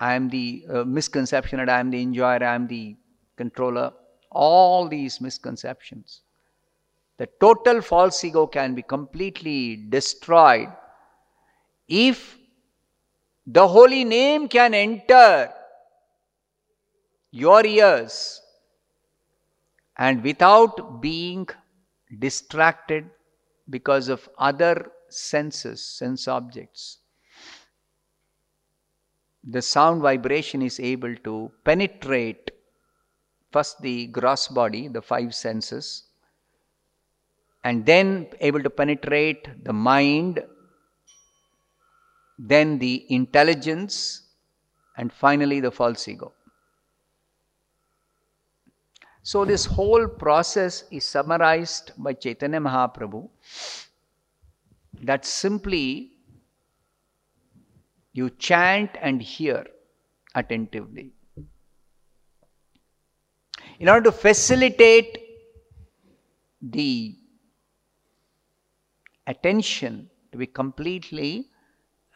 I 0.00 0.14
am 0.14 0.28
the 0.28 0.64
uh, 0.68 0.84
misconception 0.84 1.58
that 1.58 1.68
I 1.68 1.78
am 1.78 1.90
the 1.90 2.02
enjoyer, 2.02 2.42
I 2.42 2.54
am 2.54 2.66
the 2.66 2.96
controller, 3.36 3.92
all 4.30 4.88
these 4.88 5.20
misconceptions. 5.20 6.22
The 7.18 7.28
total 7.40 7.80
false 7.80 8.24
ego 8.24 8.46
can 8.48 8.74
be 8.74 8.82
completely 8.82 9.76
destroyed 9.76 10.68
if 11.86 12.36
the 13.46 13.68
holy 13.68 14.04
name 14.04 14.48
can 14.48 14.74
enter 14.74 15.52
your 17.30 17.64
ears 17.64 18.40
and 19.96 20.24
without 20.24 21.00
being 21.00 21.46
distracted 22.18 23.08
because 23.70 24.08
of 24.08 24.28
other 24.38 24.90
senses, 25.08 25.84
sense 25.84 26.26
objects. 26.26 26.98
The 29.46 29.60
sound 29.60 30.00
vibration 30.00 30.62
is 30.62 30.80
able 30.80 31.14
to 31.16 31.52
penetrate 31.64 32.50
first 33.52 33.80
the 33.82 34.06
gross 34.06 34.48
body, 34.48 34.88
the 34.88 35.02
five 35.02 35.34
senses, 35.34 36.04
and 37.62 37.84
then 37.86 38.26
able 38.40 38.62
to 38.62 38.70
penetrate 38.70 39.64
the 39.64 39.72
mind, 39.72 40.42
then 42.38 42.78
the 42.78 43.06
intelligence, 43.10 44.22
and 44.96 45.12
finally 45.12 45.60
the 45.60 45.70
false 45.70 46.08
ego. 46.08 46.32
So, 49.22 49.44
this 49.44 49.64
whole 49.64 50.06
process 50.06 50.84
is 50.90 51.04
summarized 51.04 51.92
by 51.96 52.12
Chaitanya 52.12 52.60
Mahaprabhu 52.60 53.28
that 55.02 55.24
simply 55.24 56.13
you 58.14 58.30
chant 58.30 58.90
and 59.02 59.20
hear 59.20 59.66
attentively. 60.34 61.12
In 63.80 63.88
order 63.88 64.04
to 64.04 64.12
facilitate 64.12 65.18
the 66.62 67.16
attention 69.26 70.08
to 70.30 70.38
be 70.38 70.46
completely 70.46 71.50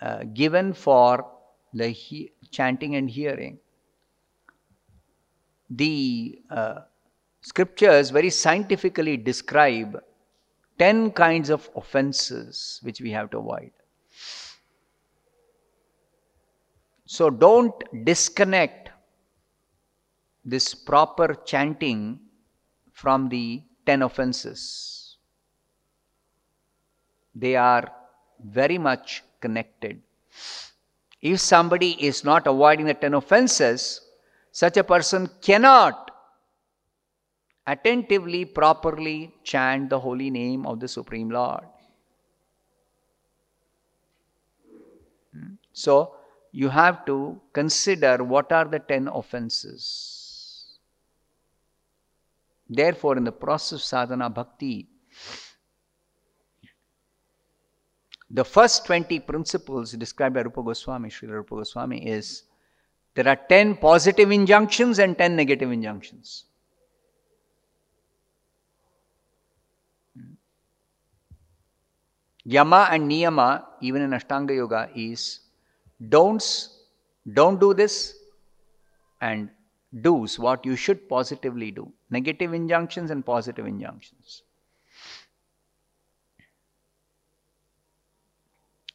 uh, 0.01 0.23
given 0.33 0.73
for 0.73 1.27
the 1.75 1.89
he- 1.89 2.33
chanting 2.51 2.95
and 2.95 3.11
hearing, 3.11 3.59
the 5.69 6.41
uh, 6.49 6.81
scriptures 7.41 8.11
very 8.11 8.31
scientifically 8.31 9.17
describe 9.17 10.01
10 10.79 11.11
kinds 11.11 11.51
of 11.51 11.69
offenses 11.75 12.79
which 12.85 13.01
we 13.01 13.11
have 13.11 13.31
to 13.31 13.39
avoid. 13.39 13.73
So 17.15 17.31
don't 17.31 17.73
disconnect 18.05 18.91
this 20.45 20.75
proper 20.75 21.35
chanting 21.47 22.21
from 22.93 23.31
the 23.31 23.63
10 23.87 24.03
offenses. 24.03 25.17
They 27.35 27.57
are 27.57 27.91
very 28.45 28.77
much 28.77 29.25
connected. 29.41 30.03
If 31.23 31.41
somebody 31.41 31.93
is 31.93 32.25
not 32.25 32.47
avoiding 32.47 32.85
the 32.85 32.93
10 32.93 33.15
offenses, 33.15 34.03
such 34.53 34.77
a 34.77 34.85
person 34.85 35.31
cannot 35.41 36.11
attentively, 37.67 38.45
properly 38.45 39.35
chant 39.45 39.89
the 39.89 39.99
holy 39.99 40.29
name 40.29 40.67
of 40.67 40.79
the 40.79 40.89
Supreme 40.89 41.31
Lord. 41.31 41.65
Hmm? 45.33 45.55
So, 45.73 46.18
you 46.53 46.69
have 46.69 47.05
to 47.07 47.41
consider 47.53 48.25
what 48.25 48.53
are 48.53 48.65
the 48.65 48.79
10 48.79 49.09
offenses. 49.09 50.79
Therefore, 52.69 53.17
in 53.17 53.25
the 53.25 53.33
process 53.33 53.73
of 53.73 53.83
sadhana 53.83 54.29
bhakti, 54.29 54.89
the 58.31 58.45
first 58.45 58.85
20 58.85 59.21
principles 59.21 59.93
described 59.93 60.35
by 60.35 60.43
Rupa 60.43 60.63
Goswami, 60.63 61.09
Sri 61.09 61.29
Rupa 61.29 61.57
Goswami, 61.57 62.07
is 62.07 62.45
there 63.15 63.27
are 63.27 63.41
10 63.49 63.77
positive 63.77 64.31
injunctions 64.31 64.99
and 64.99 65.17
10 65.17 65.35
negative 65.35 65.73
injunctions. 65.73 66.45
Yama 72.45 72.89
and 72.91 73.11
Niyama, 73.11 73.65
even 73.81 74.03
in 74.03 74.11
Ashtanga 74.11 74.55
Yoga, 74.55 74.89
is 74.95 75.41
don'ts, 76.07 76.79
don't 77.33 77.61
do 77.61 77.75
this, 77.75 78.15
and 79.21 79.51
do's, 80.03 80.39
what 80.39 80.65
you 80.65 80.77
should 80.77 81.09
positively 81.09 81.71
do. 81.71 81.93
Negative 82.11 82.53
injunctions 82.55 83.11
and 83.11 83.25
positive 83.25 83.67
injunctions. 83.67 84.43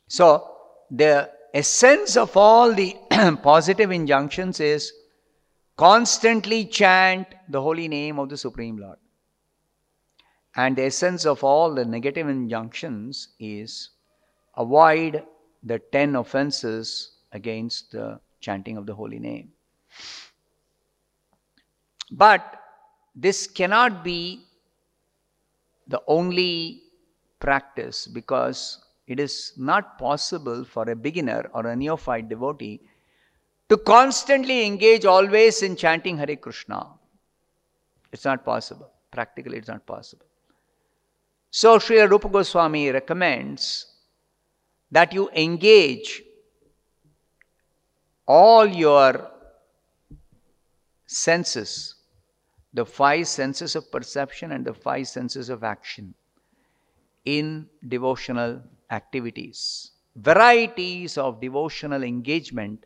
So, 0.07 0.51
the 0.91 1.31
essence 1.53 2.17
of 2.17 2.37
all 2.37 2.73
the 2.73 2.95
positive 3.43 3.91
injunctions 3.91 4.59
is 4.59 4.93
constantly 5.75 6.65
chant 6.65 7.27
the 7.49 7.61
holy 7.61 7.87
name 7.87 8.19
of 8.19 8.29
the 8.29 8.37
Supreme 8.37 8.77
Lord. 8.77 8.97
And 10.55 10.75
the 10.75 10.83
essence 10.83 11.25
of 11.25 11.43
all 11.43 11.73
the 11.73 11.83
negative 11.83 12.29
injunctions 12.29 13.29
is 13.39 13.89
avoid 14.55 15.23
the 15.63 15.79
10 15.91 16.15
offenses 16.15 17.11
against 17.31 17.91
the 17.91 18.19
chanting 18.39 18.77
of 18.77 18.85
the 18.85 18.93
holy 18.93 19.19
name. 19.19 19.51
But 22.11 22.59
this 23.15 23.47
cannot 23.47 24.03
be 24.03 24.45
the 25.87 26.01
only 26.07 26.83
practice 27.39 28.07
because 28.07 28.85
it 29.07 29.19
is 29.19 29.53
not 29.57 29.97
possible 29.97 30.63
for 30.63 30.89
a 30.89 30.95
beginner 30.95 31.49
or 31.53 31.67
a 31.67 31.75
neophyte 31.75 32.29
devotee 32.29 32.81
to 33.69 33.77
constantly 33.77 34.65
engage 34.65 35.05
always 35.05 35.61
in 35.61 35.75
chanting 35.75 36.17
Hare 36.17 36.35
Krishna. 36.35 36.87
It's 38.11 38.25
not 38.25 38.45
possible. 38.45 38.89
Practically, 39.11 39.57
it's 39.57 39.67
not 39.67 39.85
possible. 39.85 40.25
So 41.51 41.79
Sri 41.79 42.01
Rupa 42.01 42.29
Goswami 42.29 42.89
recommends 42.89 43.92
that 44.93 45.11
you 45.11 45.27
engage 45.35 46.21
all 48.27 48.67
your 48.67 49.31
senses, 51.07 51.95
the 52.73 52.85
five 52.85 53.27
senses 53.27 53.75
of 53.75 53.91
perception 53.91 54.51
and 54.51 54.63
the 54.65 54.73
five 54.73 55.07
senses 55.07 55.49
of 55.49 55.63
action, 55.63 56.13
in 57.25 57.67
devotional 57.87 58.61
activities. 58.91 59.91
Varieties 60.15 61.17
of 61.17 61.41
devotional 61.41 62.03
engagement, 62.03 62.85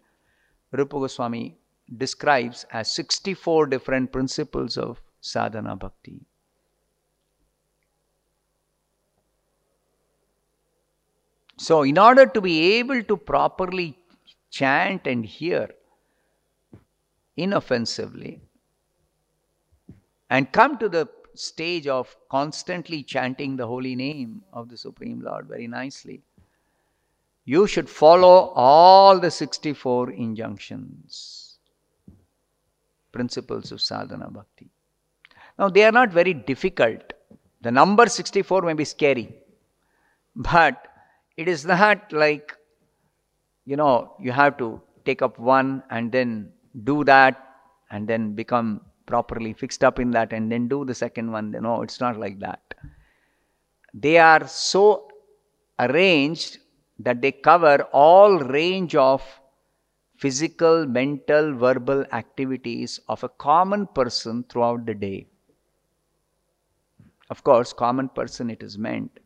Rupa 0.71 0.99
Goswami 0.99 1.57
describes 1.97 2.65
as 2.71 2.89
64 2.93 3.67
different 3.67 4.13
principles 4.13 4.77
of 4.77 5.01
sadhana 5.19 5.75
bhakti. 5.75 6.21
So, 11.57 11.81
in 11.81 11.97
order 11.97 12.25
to 12.27 12.39
be 12.39 12.73
able 12.73 13.01
to 13.03 13.17
properly 13.17 13.97
chant 14.51 15.07
and 15.07 15.25
hear 15.25 15.69
inoffensively 17.35 18.41
and 20.29 20.51
come 20.51 20.77
to 20.77 20.87
the 20.87 21.09
stage 21.33 21.87
of 21.87 22.15
constantly 22.29 23.03
chanting 23.03 23.55
the 23.55 23.67
holy 23.67 23.95
name 23.95 24.43
of 24.53 24.69
the 24.69 24.77
Supreme 24.77 25.21
Lord 25.21 25.47
very 25.47 25.67
nicely, 25.67 26.21
you 27.45 27.65
should 27.65 27.89
follow 27.89 28.51
all 28.55 29.19
the 29.19 29.31
64 29.31 30.11
injunctions, 30.11 31.57
principles 33.11 33.71
of 33.71 33.81
sadhana 33.81 34.29
bhakti. 34.29 34.69
Now, 35.57 35.69
they 35.69 35.85
are 35.85 35.91
not 35.91 36.11
very 36.11 36.33
difficult. 36.33 37.13
The 37.61 37.71
number 37.71 38.07
64 38.07 38.61
may 38.61 38.73
be 38.73 38.85
scary, 38.85 39.33
but 40.35 40.86
it 41.37 41.47
is 41.47 41.65
not 41.65 42.11
like, 42.11 42.57
you 43.65 43.75
know, 43.75 44.13
you 44.19 44.31
have 44.31 44.57
to 44.57 44.81
take 45.05 45.21
up 45.21 45.37
one 45.39 45.83
and 45.91 46.11
then 46.11 46.51
do 46.83 47.03
that 47.03 47.43
and 47.91 48.07
then 48.07 48.33
become 48.33 48.81
properly 49.05 49.53
fixed 49.53 49.83
up 49.83 49.99
in 49.99 50.11
that 50.11 50.33
and 50.33 50.51
then 50.51 50.67
do 50.67 50.83
the 50.83 50.95
second 50.95 51.31
one. 51.31 51.51
No, 51.51 51.83
it's 51.83 52.01
not 52.01 52.19
like 52.19 52.39
that. 52.39 52.73
They 53.93 54.17
are 54.17 54.47
so 54.47 55.07
arranged 55.79 56.57
that 56.99 57.21
they 57.21 57.31
cover 57.31 57.83
all 57.93 58.39
range 58.39 58.95
of 58.95 59.23
physical, 60.17 60.87
mental, 60.87 61.53
verbal 61.53 62.03
activities 62.11 62.99
of 63.07 63.23
a 63.23 63.29
common 63.29 63.85
person 63.85 64.43
throughout 64.49 64.85
the 64.87 64.95
day. 64.95 65.27
Of 67.29 67.43
course, 67.43 67.73
common 67.73 68.09
person 68.09 68.49
it 68.49 68.63
is 68.63 68.77
meant 68.77 69.19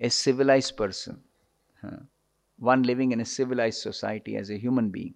a 0.00 0.10
civilized 0.10 0.76
person 0.76 1.22
one 2.58 2.82
living 2.82 3.12
in 3.12 3.20
a 3.20 3.24
civilized 3.24 3.80
society 3.80 4.36
as 4.36 4.50
a 4.50 4.56
human 4.56 4.90
being. 4.90 5.14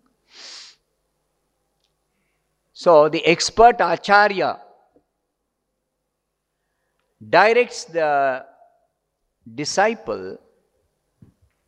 So, 2.73 3.09
the 3.09 3.25
expert 3.27 3.77
Acharya 3.81 4.61
directs 7.29 7.85
the 7.85 8.45
disciple 9.55 10.39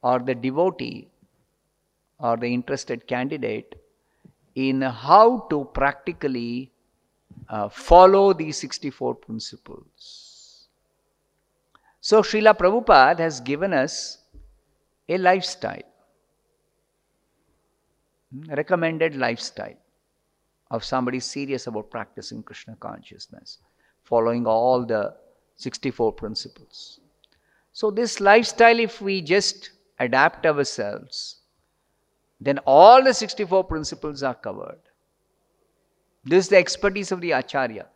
or 0.03 0.19
the 0.21 0.35
devotee 0.35 1.09
or 2.19 2.37
the 2.37 2.47
interested 2.47 3.07
candidate 3.07 3.75
in 4.55 4.83
how 4.83 5.47
to 5.51 5.65
practically 5.73 6.71
uh, 7.49 7.69
follow 7.69 8.33
these 8.33 8.59
64 8.59 9.15
principles. 9.17 10.69
So, 12.01 12.23
Srila 12.23 12.57
Prabhupada 12.57 13.19
has 13.19 13.41
given 13.41 13.75
us 13.75 14.20
a 15.09 15.19
lifestyle, 15.19 15.83
hmm, 18.33 18.53
recommended 18.55 19.17
lifestyle 19.17 19.77
of 20.71 20.85
somebody 20.85 21.21
serious 21.21 21.67
about 21.67 21.91
practicing 21.91 22.43
Krishna 22.43 22.77
consciousness, 22.77 23.59
following 24.05 24.47
all 24.47 24.85
the 24.85 25.15
64 25.57 26.13
principles. 26.13 27.01
So, 27.73 27.91
this 27.91 28.21
lifestyle, 28.21 28.79
if 28.81 29.01
we 29.01 29.21
just 29.21 29.71
adapt 29.99 30.47
ourselves, 30.47 31.41
then 32.41 32.59
all 32.65 33.05
the 33.05 33.13
64 33.13 33.65
principles 33.65 34.23
are 34.23 34.35
covered. 34.35 34.81
This 36.25 36.45
is 36.45 36.51
the 36.51 36.57
expertise 36.57 37.13
of 37.13 37.21
the 37.21 37.33
Acharya. 37.33 37.87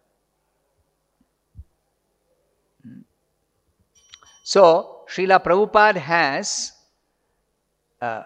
Hmm. 2.82 3.00
So, 4.42 5.04
Srila 5.08 5.42
Prabhupada 5.42 5.96
has 5.96 6.72
uh, 8.04 8.22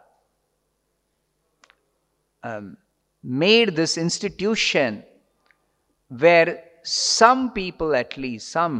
um, 2.42 2.76
made 3.22 3.76
this 3.76 3.98
institution 3.98 5.02
where 6.08 6.64
some 6.82 7.52
people, 7.52 7.94
at 7.94 8.16
least 8.16 8.48
some 8.48 8.78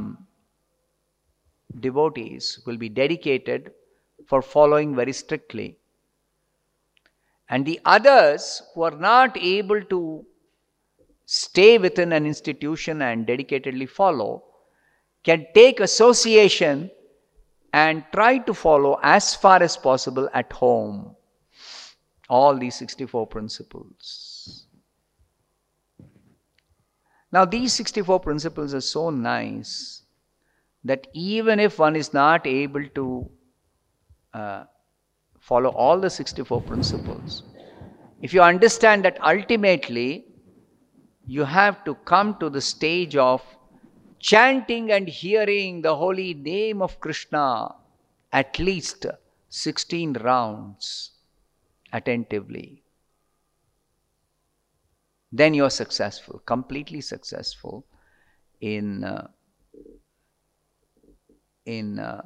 devotees, 1.80 2.60
will 2.66 2.78
be 2.78 2.88
dedicated 2.88 3.72
for 4.26 4.40
following 4.42 4.96
very 4.96 5.12
strictly. 5.12 5.76
And 7.50 7.64
the 7.64 7.80
others 7.84 8.62
who 8.72 8.82
are 8.82 8.98
not 9.10 9.36
able 9.36 9.82
to 9.94 10.24
stay 11.26 11.78
within 11.78 12.12
an 12.12 12.26
institution 12.26 13.02
and 13.02 13.26
dedicatedly 13.26 13.88
follow 13.88 14.44
can 15.24 15.46
take 15.54 15.80
association 15.80 16.90
and 17.72 18.04
try 18.12 18.38
to 18.38 18.54
follow 18.54 18.98
as 19.02 19.34
far 19.34 19.62
as 19.62 19.76
possible 19.76 20.28
at 20.32 20.52
home 20.52 21.14
all 22.28 22.56
these 22.56 22.74
64 22.76 23.26
principles. 23.26 24.66
Now, 27.30 27.44
these 27.44 27.72
64 27.74 28.20
principles 28.20 28.74
are 28.74 28.80
so 28.80 29.10
nice 29.10 30.02
that 30.84 31.06
even 31.12 31.60
if 31.60 31.78
one 31.78 31.96
is 31.96 32.14
not 32.14 32.46
able 32.46 32.86
to 32.94 33.30
uh, 34.32 34.64
follow 35.38 35.70
all 35.70 36.00
the 36.00 36.08
64 36.08 36.62
principles, 36.62 37.42
if 38.22 38.32
you 38.32 38.42
understand 38.42 39.04
that 39.04 39.18
ultimately 39.22 40.26
you 41.26 41.44
have 41.44 41.84
to 41.84 41.94
come 41.94 42.36
to 42.40 42.48
the 42.48 42.60
stage 42.60 43.14
of 43.16 43.42
chanting 44.18 44.90
and 44.90 45.08
hearing 45.08 45.82
the 45.82 45.94
holy 45.94 46.34
name 46.34 46.82
of 46.82 47.00
Krishna 47.00 47.74
at 48.32 48.58
least 48.58 49.06
16 49.48 50.14
rounds 50.14 51.12
attentively. 51.92 52.82
Then 55.30 55.54
you 55.54 55.64
are 55.64 55.70
successful, 55.70 56.40
completely 56.44 57.00
successful 57.00 57.84
in, 58.60 59.04
uh, 59.04 59.28
in 61.66 61.98
uh, 61.98 62.22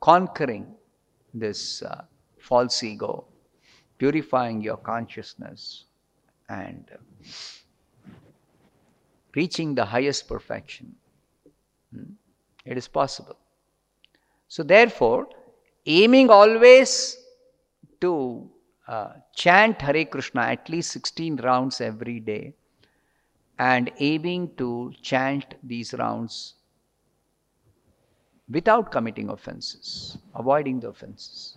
conquering 0.00 0.74
this 1.32 1.82
uh, 1.82 2.04
false 2.38 2.82
ego, 2.82 3.26
purifying 3.98 4.60
your 4.60 4.76
consciousness, 4.76 5.84
and 6.48 6.90
reaching 9.34 9.74
the 9.74 9.84
highest 9.84 10.28
perfection. 10.28 10.94
Hmm? 11.94 12.12
It 12.64 12.78
is 12.78 12.88
possible. 12.88 13.36
So, 14.48 14.62
therefore, 14.62 15.28
aiming 15.86 16.30
always 16.30 17.16
to 18.00 18.48
uh, 18.86 19.12
chant 19.34 19.80
Hare 19.80 20.04
Krishna 20.04 20.42
at 20.42 20.68
least 20.68 20.92
16 20.92 21.36
rounds 21.36 21.80
every 21.80 22.20
day 22.20 22.54
and 23.58 23.90
aiming 23.98 24.50
to 24.56 24.92
chant 25.02 25.54
these 25.62 25.94
rounds 25.94 26.54
without 28.50 28.92
committing 28.92 29.30
offenses, 29.30 30.18
avoiding 30.34 30.80
the 30.80 30.88
offenses. 30.88 31.56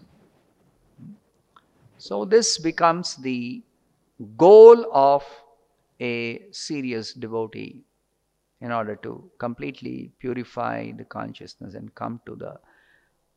Hmm? 0.99 1.13
So, 1.97 2.25
this 2.25 2.57
becomes 2.57 3.15
the 3.15 3.61
goal 4.37 4.85
of 4.93 5.23
a 5.99 6.45
serious 6.51 7.13
devotee 7.13 7.83
in 8.61 8.71
order 8.71 8.95
to 8.95 9.29
completely 9.37 10.11
purify 10.19 10.91
the 10.91 11.03
consciousness 11.05 11.73
and 11.73 11.93
come 11.95 12.19
to 12.25 12.35
the 12.35 12.59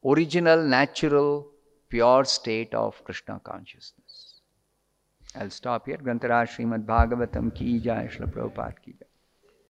original, 0.05 0.63
natural, 0.63 1.47
pure 1.89 2.25
state 2.25 2.75
of 2.75 3.03
Krishna 3.05 3.41
consciousness. 3.43 4.41
I'll 5.35 5.51
stop 5.51 5.87
here. 5.87 5.99
Granthraj 5.99 6.49
Srimad 6.49 6.85
Bhagavatam 6.87 7.55
ki 7.55 7.79
jai, 7.81 8.09
Srila 8.13 8.33
Prabhupada 8.33 8.75
ki 8.83 8.95
jai. 8.99 9.07